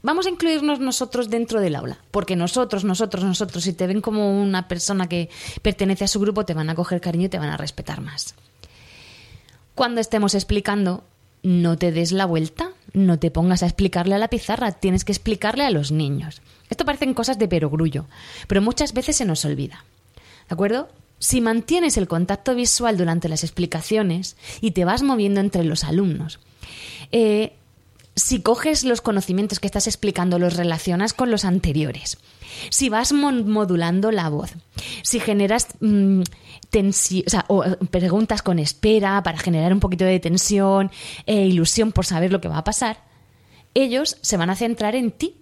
Vamos 0.00 0.26
a 0.26 0.30
incluirnos 0.30 0.78
nosotros 0.78 1.28
dentro 1.28 1.60
del 1.60 1.74
aula, 1.74 1.98
porque 2.12 2.36
nosotros, 2.36 2.84
nosotros, 2.84 3.24
nosotros, 3.24 3.64
si 3.64 3.72
te 3.72 3.88
ven 3.88 4.00
como 4.00 4.40
una 4.40 4.68
persona 4.68 5.08
que 5.08 5.28
pertenece 5.60 6.04
a 6.04 6.06
su 6.06 6.20
grupo, 6.20 6.44
te 6.44 6.54
van 6.54 6.70
a 6.70 6.76
coger 6.76 7.00
cariño 7.00 7.26
y 7.26 7.28
te 7.28 7.40
van 7.40 7.48
a 7.48 7.56
respetar 7.56 8.00
más. 8.00 8.36
Cuando 9.74 10.00
estemos 10.00 10.36
explicando, 10.36 11.02
no 11.42 11.76
te 11.76 11.90
des 11.90 12.12
la 12.12 12.26
vuelta, 12.26 12.70
no 12.92 13.18
te 13.18 13.32
pongas 13.32 13.64
a 13.64 13.66
explicarle 13.66 14.14
a 14.14 14.18
la 14.18 14.28
pizarra, 14.28 14.70
tienes 14.70 15.04
que 15.04 15.10
explicarle 15.10 15.64
a 15.64 15.72
los 15.72 15.90
niños. 15.90 16.42
Esto 16.70 16.84
parecen 16.84 17.12
cosas 17.12 17.40
de 17.40 17.48
perogrullo, 17.48 18.06
pero 18.46 18.62
muchas 18.62 18.92
veces 18.92 19.16
se 19.16 19.24
nos 19.24 19.44
olvida. 19.44 19.84
¿De 20.48 20.54
acuerdo? 20.54 20.88
Si 21.18 21.40
mantienes 21.40 21.96
el 21.96 22.06
contacto 22.06 22.54
visual 22.54 22.96
durante 22.96 23.28
las 23.28 23.42
explicaciones 23.42 24.36
y 24.60 24.70
te 24.70 24.84
vas 24.84 25.02
moviendo 25.02 25.40
entre 25.40 25.64
los 25.64 25.82
alumnos, 25.82 26.38
eh, 27.12 27.52
si 28.14 28.40
coges 28.40 28.84
los 28.84 29.02
conocimientos 29.02 29.60
que 29.60 29.66
estás 29.66 29.86
explicando, 29.86 30.38
los 30.38 30.56
relacionas 30.56 31.12
con 31.12 31.30
los 31.30 31.44
anteriores, 31.44 32.18
si 32.70 32.88
vas 32.88 33.12
modulando 33.12 34.10
la 34.10 34.28
voz, 34.30 34.52
si 35.02 35.20
generas 35.20 35.68
mm, 35.80 36.22
o 37.48 37.64
preguntas 37.90 38.42
con 38.42 38.58
espera 38.58 39.22
para 39.22 39.38
generar 39.38 39.72
un 39.72 39.80
poquito 39.80 40.04
de 40.04 40.20
tensión 40.20 40.90
e 41.26 41.46
ilusión 41.46 41.92
por 41.92 42.06
saber 42.06 42.32
lo 42.32 42.40
que 42.40 42.48
va 42.48 42.58
a 42.58 42.64
pasar, 42.64 43.04
ellos 43.74 44.16
se 44.22 44.36
van 44.36 44.50
a 44.50 44.56
centrar 44.56 44.94
en 44.94 45.10
ti 45.10 45.36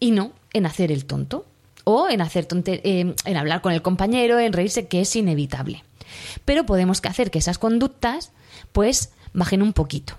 y 0.00 0.10
no 0.10 0.32
en 0.52 0.66
hacer 0.66 0.90
el 0.90 1.04
tonto 1.04 1.46
o 1.84 2.08
en 2.08 2.20
hacer 2.20 2.48
eh, 2.66 3.14
en 3.24 3.36
hablar 3.36 3.60
con 3.60 3.72
el 3.72 3.82
compañero, 3.82 4.38
en 4.40 4.52
reírse, 4.52 4.88
que 4.88 5.02
es 5.02 5.14
inevitable. 5.14 5.84
Pero 6.44 6.66
podemos 6.66 7.00
hacer 7.04 7.30
que 7.30 7.38
esas 7.38 7.58
conductas 7.58 8.32
pues 8.72 9.12
bajen 9.32 9.62
un 9.62 9.72
poquito. 9.72 10.18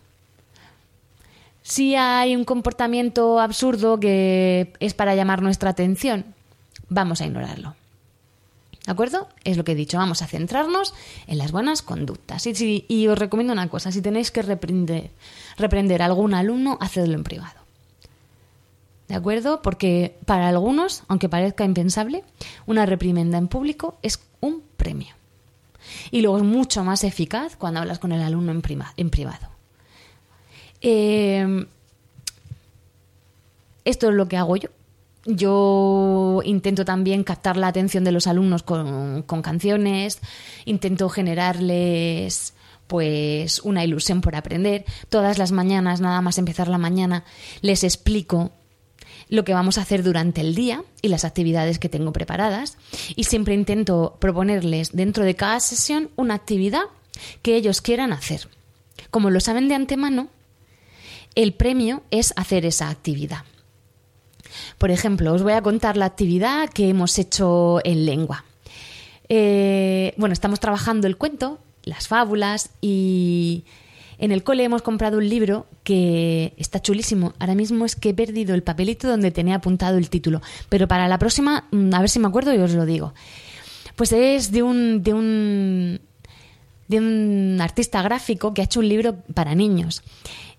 Si 1.67 1.95
hay 1.95 2.35
un 2.35 2.45
comportamiento 2.45 3.39
absurdo 3.39 3.99
que 3.99 4.71
es 4.79 4.93
para 4.93 5.15
llamar 5.15 5.41
nuestra 5.41 5.71
atención, 5.71 6.23
vamos 6.89 7.21
a 7.21 7.25
ignorarlo. 7.25 7.75
¿De 8.85 8.91
acuerdo? 8.91 9.29
Es 9.43 9.57
lo 9.57 9.63
que 9.63 9.71
he 9.71 9.75
dicho, 9.75 9.97
vamos 9.97 10.21
a 10.21 10.27
centrarnos 10.27 10.93
en 11.25 11.39
las 11.39 11.51
buenas 11.51 11.81
conductas. 11.81 12.45
Y, 12.45 13.07
os 13.07 13.17
recomiendo 13.17 13.51
una 13.51 13.67
cosa, 13.67 13.91
si 13.91 14.03
tenéis 14.03 14.29
que 14.29 14.43
reprender, 14.43 15.09
reprender 15.57 16.03
a 16.03 16.05
algún 16.05 16.35
alumno, 16.35 16.77
hacedlo 16.81 17.15
en 17.15 17.23
privado. 17.23 17.59
¿De 19.07 19.15
acuerdo? 19.15 19.63
Porque 19.63 20.15
para 20.27 20.47
algunos, 20.47 21.01
aunque 21.07 21.29
parezca 21.29 21.65
impensable, 21.65 22.23
una 22.67 22.85
reprimenda 22.85 23.39
en 23.39 23.47
público 23.47 23.97
es 24.03 24.19
un 24.39 24.61
premio. 24.77 25.15
Y 26.11 26.21
luego 26.21 26.37
es 26.37 26.43
mucho 26.43 26.83
más 26.83 27.03
eficaz 27.03 27.55
cuando 27.55 27.79
hablas 27.79 27.97
con 27.97 28.11
el 28.11 28.21
alumno 28.21 28.51
en 28.51 29.09
privado. 29.09 29.54
Eh, 30.81 31.65
esto 33.85 34.09
es 34.09 34.15
lo 34.15 34.27
que 34.27 34.37
hago 34.37 34.57
yo. 34.57 34.69
Yo 35.25 36.41
intento 36.43 36.85
también 36.85 37.23
captar 37.23 37.57
la 37.57 37.67
atención 37.67 38.03
de 38.03 38.11
los 38.11 38.27
alumnos 38.27 38.61
con, 38.61 39.23
canciones, 39.23 40.19
intento 40.65 41.09
generarles 41.09 42.53
pues 42.85 43.59
una 43.61 43.83
ilusión 43.83 44.21
por 44.21 44.35
aprender. 44.35 44.85
Todas 45.09 45.39
las 45.39 45.51
mañanas, 45.51 46.01
nada 46.01 46.21
más 46.21 46.37
empezar 46.37 46.67
la 46.67 46.77
mañana, 46.77 47.23
les 47.61 47.83
explico 47.83 48.51
lo 49.27 49.43
que 49.43 49.55
vamos 49.55 49.79
a 49.79 49.81
hacer 49.81 50.03
durante 50.03 50.41
el 50.41 50.53
día 50.53 50.83
y 51.01 51.07
las 51.07 51.25
actividades 51.25 51.79
que 51.79 51.89
tengo 51.89 52.13
preparadas. 52.13 52.77
Y 53.15 53.23
siempre 53.23 53.55
intento 53.55 54.17
proponerles 54.19 54.91
dentro 54.91 55.23
de 55.23 55.35
cada 55.35 55.59
sesión 55.59 56.11
una 56.15 56.35
actividad 56.35 56.83
que 57.41 57.55
ellos 57.55 57.81
quieran 57.81 58.13
hacer. 58.13 58.47
Como 59.09 59.31
lo 59.31 59.39
saben 59.39 59.67
de 59.67 59.75
antemano, 59.75 60.27
el 61.35 61.53
premio 61.53 62.03
es 62.11 62.33
hacer 62.37 62.65
esa 62.65 62.89
actividad. 62.89 63.43
Por 64.77 64.91
ejemplo, 64.91 65.33
os 65.33 65.43
voy 65.43 65.53
a 65.53 65.61
contar 65.61 65.97
la 65.97 66.05
actividad 66.05 66.69
que 66.69 66.89
hemos 66.89 67.17
hecho 67.19 67.79
en 67.83 68.05
lengua. 68.05 68.45
Eh, 69.29 70.13
bueno, 70.17 70.33
estamos 70.33 70.59
trabajando 70.59 71.07
el 71.07 71.17
cuento, 71.17 71.59
las 71.83 72.07
fábulas 72.07 72.69
y 72.81 73.65
en 74.17 74.31
el 74.31 74.43
cole 74.43 74.63
hemos 74.63 74.81
comprado 74.81 75.17
un 75.17 75.27
libro 75.27 75.65
que 75.83 76.53
está 76.57 76.81
chulísimo. 76.81 77.33
Ahora 77.39 77.55
mismo 77.55 77.85
es 77.85 77.95
que 77.95 78.09
he 78.09 78.13
perdido 78.13 78.55
el 78.55 78.63
papelito 78.63 79.07
donde 79.07 79.31
tenía 79.31 79.55
apuntado 79.55 79.97
el 79.97 80.09
título, 80.09 80.41
pero 80.69 80.87
para 80.87 81.07
la 81.07 81.19
próxima, 81.19 81.67
mm, 81.71 81.93
a 81.93 81.99
ver 81.99 82.09
si 82.09 82.19
me 82.19 82.27
acuerdo 82.27 82.53
y 82.53 82.57
os 82.57 82.73
lo 82.73 82.85
digo. 82.85 83.13
Pues 83.95 84.11
es 84.11 84.51
de 84.51 84.63
un, 84.63 85.03
de 85.03 85.13
un, 85.13 86.01
de 86.87 86.97
un 86.97 87.57
artista 87.61 88.01
gráfico 88.01 88.53
que 88.53 88.61
ha 88.61 88.65
hecho 88.65 88.79
un 88.79 88.89
libro 88.89 89.15
para 89.33 89.55
niños. 89.55 90.03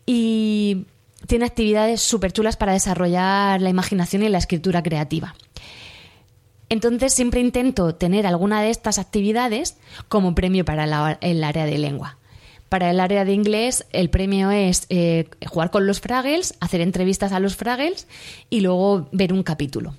Y 0.07 0.87
tiene 1.27 1.45
actividades 1.45 2.01
súper 2.01 2.33
chulas 2.33 2.57
para 2.57 2.73
desarrollar 2.73 3.61
la 3.61 3.71
imaginación 3.71 4.23
y 4.23 4.29
la 4.29 4.39
escritura 4.39 4.83
creativa. 4.83 5.35
Entonces 6.69 7.13
siempre 7.13 7.41
intento 7.41 7.95
tener 7.95 8.27
alguna 8.27 8.63
de 8.63 8.71
estas 8.71 8.99
actividades 8.99 9.77
como 10.09 10.35
premio 10.35 10.65
para 10.65 11.19
el 11.21 11.45
área 11.45 11.65
de 11.65 11.79
lengua. 11.79 12.19
Para 12.69 12.91
el 12.91 12.99
área 12.99 13.25
de 13.25 13.33
inglés, 13.33 13.87
el 13.93 14.11
premio 14.11 14.51
es 14.51 14.87
eh, 14.89 15.29
jugar 15.47 15.71
con 15.71 15.87
los 15.87 16.01
Fraggles, 16.01 16.55
hacer 16.61 16.81
entrevistas 16.81 17.31
a 17.31 17.39
los 17.39 17.55
Fraggles 17.55 18.09
y 18.51 18.61
luego 18.61 19.09
ver 19.13 19.33
un 19.33 19.45
capítulo 19.45 19.95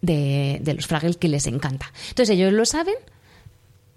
de, 0.00 0.58
de 0.60 0.74
los 0.74 0.88
Fraggles 0.88 1.16
que 1.16 1.28
les 1.28 1.46
encanta. 1.46 1.92
Entonces 2.08 2.30
ellos 2.34 2.52
lo 2.52 2.64
saben 2.64 2.96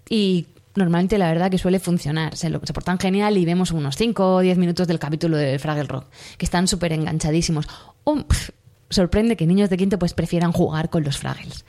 y 0.08 0.46
normalmente 0.74 1.18
la 1.18 1.28
verdad 1.28 1.50
que 1.50 1.58
suele 1.58 1.78
funcionar. 1.78 2.36
Se, 2.36 2.50
lo, 2.50 2.60
se 2.64 2.72
portan 2.72 2.98
genial 2.98 3.36
y 3.36 3.44
vemos 3.44 3.70
unos 3.70 3.96
5 3.96 4.34
o 4.36 4.40
10 4.40 4.58
minutos 4.58 4.86
del 4.88 4.98
capítulo 4.98 5.36
de 5.36 5.58
Fraggle 5.58 5.84
Rock, 5.84 6.06
que 6.36 6.44
están 6.44 6.68
súper 6.68 6.92
enganchadísimos. 6.92 7.66
sorprende 8.90 9.36
que 9.36 9.46
niños 9.46 9.70
de 9.70 9.76
quinto 9.76 9.98
pues 9.98 10.14
prefieran 10.14 10.52
jugar 10.52 10.90
con 10.90 11.04
los 11.04 11.18
Fraggles. 11.18 11.64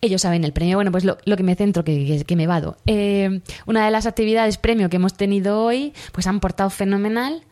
Ellos 0.00 0.20
saben 0.20 0.44
el 0.44 0.52
premio. 0.52 0.76
Bueno, 0.76 0.92
pues 0.92 1.04
lo, 1.04 1.16
que 1.16 1.42
me 1.42 1.54
centro, 1.54 1.82
que, 1.82 2.24
que, 2.26 2.36
me 2.36 2.46
vado. 2.46 2.76
Eh, 2.84 3.40
una 3.64 3.86
de 3.86 3.90
las 3.90 4.04
actividades 4.04 4.58
premio 4.58 4.90
que 4.90 4.96
hemos 4.96 5.14
tenido 5.14 5.62
hoy, 5.62 5.94
pues 6.12 6.26
han 6.26 6.40
portado 6.40 6.68
fenomenal. 6.68 7.42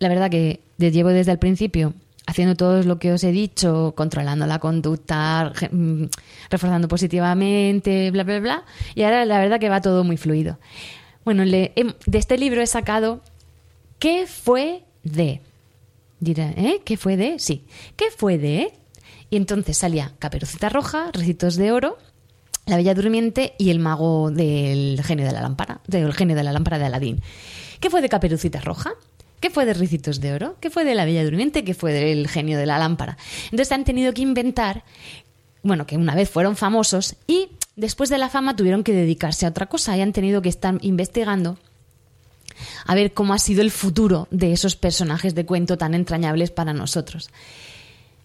La 0.00 0.08
verdad 0.08 0.28
que 0.28 0.60
llevo 0.78 1.10
desde 1.10 1.30
el 1.30 1.38
principio 1.38 1.94
haciendo 2.32 2.56
todo 2.56 2.82
lo 2.82 2.98
que 2.98 3.12
os 3.12 3.22
he 3.24 3.30
dicho, 3.30 3.94
controlando 3.96 4.46
la 4.46 4.58
conducta, 4.58 5.52
mm, 5.70 6.04
reforzando 6.50 6.88
positivamente, 6.88 8.10
bla, 8.10 8.24
bla, 8.24 8.40
bla. 8.40 8.64
Y 8.94 9.02
ahora 9.02 9.24
la 9.24 9.38
verdad 9.38 9.60
que 9.60 9.68
va 9.68 9.80
todo 9.80 10.02
muy 10.04 10.16
fluido. 10.16 10.58
Bueno, 11.24 11.44
de 11.44 11.72
este 12.12 12.36
libro 12.36 12.60
he 12.60 12.66
sacado 12.66 13.22
¿Qué 14.02 14.26
fue 14.26 14.82
de? 15.04 15.40
Dirá, 16.18 16.50
¿eh? 16.56 16.80
¿Qué 16.84 16.96
fue 16.96 17.16
de? 17.16 17.38
Sí. 17.38 17.64
¿Qué 17.94 18.06
fue 18.10 18.36
de? 18.36 18.72
Y 19.30 19.36
entonces 19.36 19.76
salía 19.76 20.10
Caperucita 20.18 20.68
Roja, 20.70 21.12
Recitos 21.12 21.54
de 21.54 21.70
Oro, 21.70 21.98
La 22.66 22.74
Bella 22.78 22.94
Durmiente 22.94 23.54
y 23.58 23.70
el 23.70 23.78
mago 23.78 24.32
del 24.32 25.00
genio 25.04 25.24
de 25.24 25.30
la 25.30 25.40
lámpara, 25.40 25.82
del 25.86 26.12
genio 26.14 26.34
de 26.34 26.42
la 26.42 26.50
lámpara 26.50 26.80
de 26.80 26.86
Aladín. 26.86 27.22
¿Qué 27.78 27.90
fue 27.90 28.02
de 28.02 28.08
Caperucita 28.08 28.60
Roja? 28.60 28.94
¿Qué 29.42 29.50
fue 29.50 29.66
de 29.66 29.74
Ricitos 29.74 30.20
de 30.20 30.34
Oro? 30.34 30.56
¿Qué 30.60 30.70
fue 30.70 30.84
de 30.84 30.94
La 30.94 31.04
Bella 31.04 31.24
Durmiente? 31.24 31.64
¿Qué 31.64 31.74
fue 31.74 31.92
del 31.92 32.28
genio 32.28 32.56
de 32.58 32.64
la 32.64 32.78
lámpara? 32.78 33.18
Entonces 33.46 33.72
han 33.72 33.82
tenido 33.82 34.14
que 34.14 34.22
inventar, 34.22 34.84
bueno, 35.64 35.84
que 35.84 35.96
una 35.96 36.14
vez 36.14 36.30
fueron 36.30 36.54
famosos 36.54 37.16
y 37.26 37.48
después 37.74 38.08
de 38.08 38.18
la 38.18 38.28
fama 38.28 38.54
tuvieron 38.54 38.84
que 38.84 38.92
dedicarse 38.92 39.44
a 39.44 39.48
otra 39.48 39.66
cosa 39.66 39.96
y 39.96 40.00
han 40.00 40.12
tenido 40.12 40.42
que 40.42 40.48
estar 40.48 40.78
investigando 40.82 41.58
a 42.86 42.94
ver 42.94 43.14
cómo 43.14 43.34
ha 43.34 43.38
sido 43.40 43.62
el 43.62 43.72
futuro 43.72 44.28
de 44.30 44.52
esos 44.52 44.76
personajes 44.76 45.34
de 45.34 45.44
cuento 45.44 45.76
tan 45.76 45.94
entrañables 45.94 46.52
para 46.52 46.72
nosotros. 46.72 47.28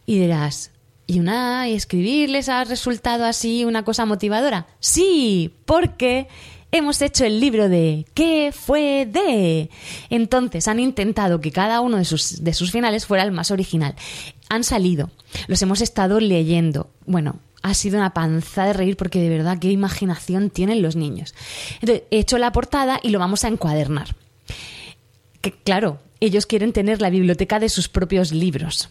Y 0.06 0.20
dirás, 0.20 0.70
¿y 1.08 1.20
una 1.20 1.68
y 1.68 1.74
escribirles 1.74 2.48
ha 2.48 2.64
resultado 2.64 3.26
así 3.26 3.66
una 3.66 3.84
cosa 3.84 4.06
motivadora? 4.06 4.68
Sí, 4.80 5.56
porque 5.66 6.28
hemos 6.72 7.02
hecho 7.02 7.26
el 7.26 7.40
libro 7.40 7.70
de 7.70 8.06
¿Qué 8.14 8.52
fue 8.54 9.08
de? 9.10 9.70
Entonces 10.10 10.68
han 10.68 10.80
intentado 10.80 11.42
que 11.42 11.52
cada 11.52 11.82
uno 11.82 11.98
de 11.98 12.06
sus, 12.06 12.44
de 12.44 12.54
sus 12.54 12.72
finales 12.72 13.06
fuera 13.06 13.24
el 13.24 13.32
más 13.32 13.52
original. 13.52 13.96
Han 14.50 14.64
salido, 14.64 15.12
los 15.48 15.62
hemos 15.62 15.82
estado 15.82 16.20
leyendo. 16.20 16.90
Bueno, 17.06 17.40
ha 17.64 17.74
sido 17.74 17.98
una 17.98 18.14
panza 18.14 18.66
de 18.66 18.74
reír 18.74 18.98
porque 18.98 19.20
de 19.20 19.30
verdad 19.30 19.58
qué 19.60 19.72
imaginación 19.72 20.50
tienen 20.50 20.82
los 20.82 20.96
niños. 20.96 21.36
Entonces, 21.82 22.04
he 22.12 22.20
hecho 22.20 22.38
la 22.38 22.52
portada 22.52 23.00
y 23.04 23.10
lo 23.10 23.20
vamos 23.20 23.44
a 23.44 23.50
encuadernar. 23.50 24.16
Que 25.42 25.52
claro, 25.52 26.00
ellos 26.20 26.46
quieren 26.46 26.74
tener 26.74 27.02
la 27.02 27.10
biblioteca 27.10 27.60
de 27.60 27.70
sus 27.70 27.90
propios 27.90 28.32
libros. 28.32 28.90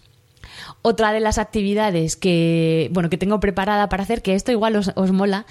otra 0.83 1.13
de 1.13 1.21
las 1.21 1.39
actividades 1.39 2.17
que, 2.17 2.91
bueno, 2.93 3.11
que 3.11 3.19
tengo 3.19 3.41
preparada 3.41 3.89
para 3.89 4.03
hacer, 4.03 4.23
que 4.23 4.35
esto 4.35 4.53
igual 4.53 4.77
os, 4.77 4.93
os 4.95 5.11
mola, 5.11 5.47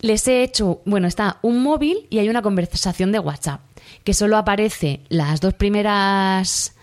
les 0.00 0.26
he 0.28 0.42
hecho, 0.42 0.80
bueno, 0.84 1.08
está 1.08 1.38
un 1.42 1.62
móvil 1.62 2.06
y 2.10 2.18
hay 2.18 2.28
una 2.28 2.42
conversación 2.42 3.12
de 3.12 3.18
WhatsApp, 3.18 3.60
que 4.04 4.14
solo 4.14 4.36
aparece 4.36 5.00
las 5.08 5.40
dos 5.40 5.54
primeras 5.54 6.74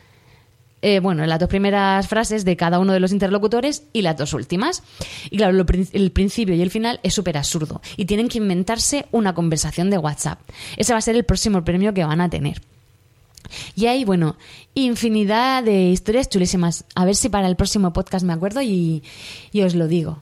eh, 0.82 1.00
bueno, 1.00 1.26
las 1.26 1.40
dos 1.40 1.50
primeras 1.50 2.08
frases 2.08 2.46
de 2.46 2.56
cada 2.56 2.78
uno 2.78 2.94
de 2.94 3.00
los 3.00 3.12
interlocutores 3.12 3.86
y 3.92 4.04
las 4.04 4.18
dos 4.18 4.34
últimas. 4.34 4.84
Y 5.32 5.38
claro, 5.38 5.66
el 5.94 6.12
principio 6.12 6.54
y 6.54 6.62
el 6.62 6.70
final 6.70 7.00
es 7.02 7.16
súper 7.16 7.38
absurdo 7.38 7.82
y 7.98 8.06
tienen 8.06 8.28
que 8.28 8.38
inventarse 8.38 9.08
una 9.12 9.34
conversación 9.34 9.90
de 9.90 9.98
WhatsApp. 9.98 10.40
Ese 10.78 10.94
va 10.94 11.00
a 11.00 11.02
ser 11.02 11.16
el 11.16 11.24
próximo 11.24 11.64
premio 11.64 11.92
que 11.96 12.06
van 12.06 12.22
a 12.22 12.30
tener. 12.30 12.62
Y 13.76 13.88
hay, 13.88 14.06
bueno, 14.06 14.38
infinidad 14.76 15.64
de 15.64 15.90
historias 15.90 16.30
chulísimas. 16.30 16.86
A 16.94 17.04
ver 17.04 17.16
si 17.16 17.30
para 17.30 17.48
el 17.48 17.56
próximo 17.56 17.92
podcast 17.92 18.24
me 18.24 18.34
acuerdo 18.34 18.62
y, 18.62 19.02
y 19.52 19.64
os 19.64 19.74
lo 19.74 19.88
digo. 19.88 20.22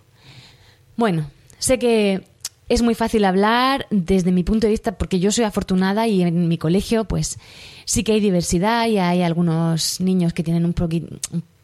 Bueno, 0.96 1.30
sé 1.60 1.78
que 1.78 2.24
es 2.69 2.82
muy 2.82 2.95
fácil 2.95 3.26
hablar 3.26 3.88
desde 3.89 4.32
mi 4.32 4.43
punto 4.43 4.67
de 4.67 4.71
vista 4.71 4.97
porque 4.97 5.19
yo 5.19 5.32
soy 5.32 5.43
afortunada 5.43 6.08
y 6.08 6.21
en 6.21 6.47
mi 6.47 6.58
colegio 6.58 7.06
pues 7.06 7.38
sí 7.86 8.04
que 8.04 8.13
hay 8.13 8.19
diversidad 8.19 8.88
y 8.88 8.97
hay 8.97 9.21
algunos 9.21 9.99
niños 9.99 10.34
que 10.34 10.43
tienen 10.43 10.65
un, 10.65 10.73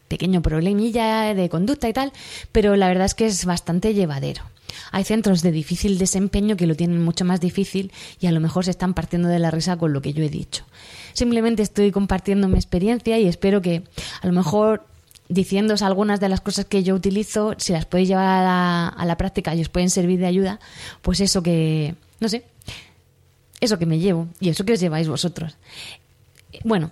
pequeño 0.08 0.42
problemilla 0.42 1.34
de 1.34 1.48
conducta 1.48 1.88
y 1.88 1.92
tal, 1.92 2.12
pero 2.50 2.74
la 2.76 2.88
verdad 2.88 3.06
es 3.06 3.14
que 3.14 3.26
es 3.26 3.44
bastante 3.44 3.94
llevadero. 3.94 4.42
Hay 4.92 5.04
centros 5.04 5.42
de 5.42 5.52
difícil 5.52 5.98
desempeño 5.98 6.56
que 6.56 6.66
lo 6.66 6.74
tienen 6.74 7.02
mucho 7.02 7.24
más 7.24 7.40
difícil 7.40 7.92
y 8.20 8.26
a 8.26 8.32
lo 8.32 8.40
mejor 8.40 8.64
se 8.64 8.72
están 8.72 8.94
partiendo 8.94 9.28
de 9.28 9.38
la 9.38 9.50
risa 9.50 9.76
con 9.76 9.92
lo 9.92 10.02
que 10.02 10.12
yo 10.12 10.22
he 10.24 10.28
dicho. 10.28 10.64
Simplemente 11.12 11.62
estoy 11.62 11.90
compartiendo 11.92 12.48
mi 12.48 12.56
experiencia 12.56 13.18
y 13.18 13.26
espero 13.26 13.62
que 13.62 13.82
a 14.20 14.26
lo 14.26 14.32
mejor 14.32 14.84
diciéndos 15.30 15.80
algunas 15.80 16.20
de 16.20 16.28
las 16.28 16.40
cosas 16.40 16.66
que 16.66 16.82
yo 16.82 16.94
utilizo, 16.94 17.54
si 17.56 17.72
las 17.72 17.86
podéis 17.86 18.08
llevar 18.08 18.26
a 18.26 18.42
la, 18.42 18.88
a 18.88 19.06
la 19.06 19.16
práctica 19.16 19.54
y 19.54 19.62
os 19.62 19.68
pueden 19.68 19.88
servir 19.88 20.18
de 20.18 20.26
ayuda, 20.26 20.60
pues 21.00 21.20
eso 21.20 21.42
que, 21.42 21.94
no 22.18 22.28
sé, 22.28 22.44
eso 23.60 23.78
que 23.78 23.86
me 23.86 23.98
llevo 23.98 24.28
y 24.40 24.48
eso 24.48 24.64
que 24.64 24.72
os 24.72 24.80
lleváis 24.80 25.08
vosotros. 25.08 25.56
Bueno, 26.64 26.90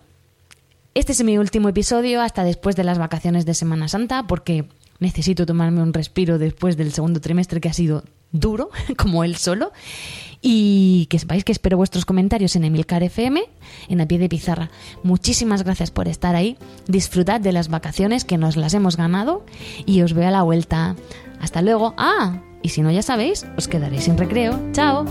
este 0.94 1.12
es 1.12 1.22
mi 1.24 1.36
último 1.36 1.68
episodio 1.68 2.22
hasta 2.22 2.44
después 2.44 2.76
de 2.76 2.84
las 2.84 2.98
vacaciones 2.98 3.44
de 3.44 3.54
Semana 3.54 3.88
Santa 3.88 4.26
porque 4.26 4.66
necesito 5.00 5.44
tomarme 5.44 5.82
un 5.82 5.92
respiro 5.92 6.38
después 6.38 6.76
del 6.76 6.92
segundo 6.92 7.20
trimestre 7.20 7.60
que 7.60 7.68
ha 7.68 7.72
sido 7.72 8.04
duro, 8.32 8.70
como 8.96 9.24
él 9.24 9.36
solo. 9.36 9.72
Y 10.40 11.06
que 11.10 11.18
sepáis 11.18 11.42
que 11.42 11.50
espero 11.50 11.76
vuestros 11.76 12.04
comentarios 12.04 12.54
en 12.54 12.64
Emilcar 12.64 13.02
FM, 13.02 13.42
en 13.88 14.00
a 14.00 14.06
pie 14.06 14.18
de 14.18 14.28
pizarra. 14.28 14.70
Muchísimas 15.02 15.64
gracias 15.64 15.90
por 15.90 16.06
estar 16.06 16.36
ahí. 16.36 16.56
Disfrutad 16.86 17.40
de 17.40 17.52
las 17.52 17.68
vacaciones 17.68 18.24
que 18.24 18.38
nos 18.38 18.56
las 18.56 18.74
hemos 18.74 18.96
ganado 18.96 19.44
y 19.84 20.02
os 20.02 20.12
veo 20.12 20.28
a 20.28 20.30
la 20.30 20.42
vuelta. 20.42 20.94
Hasta 21.40 21.60
luego. 21.60 21.94
Ah, 21.96 22.40
y 22.62 22.68
si 22.68 22.82
no 22.82 22.90
ya 22.92 23.02
sabéis, 23.02 23.46
os 23.56 23.66
quedaréis 23.66 24.04
sin 24.04 24.16
recreo. 24.16 24.60
Chao. 24.72 25.04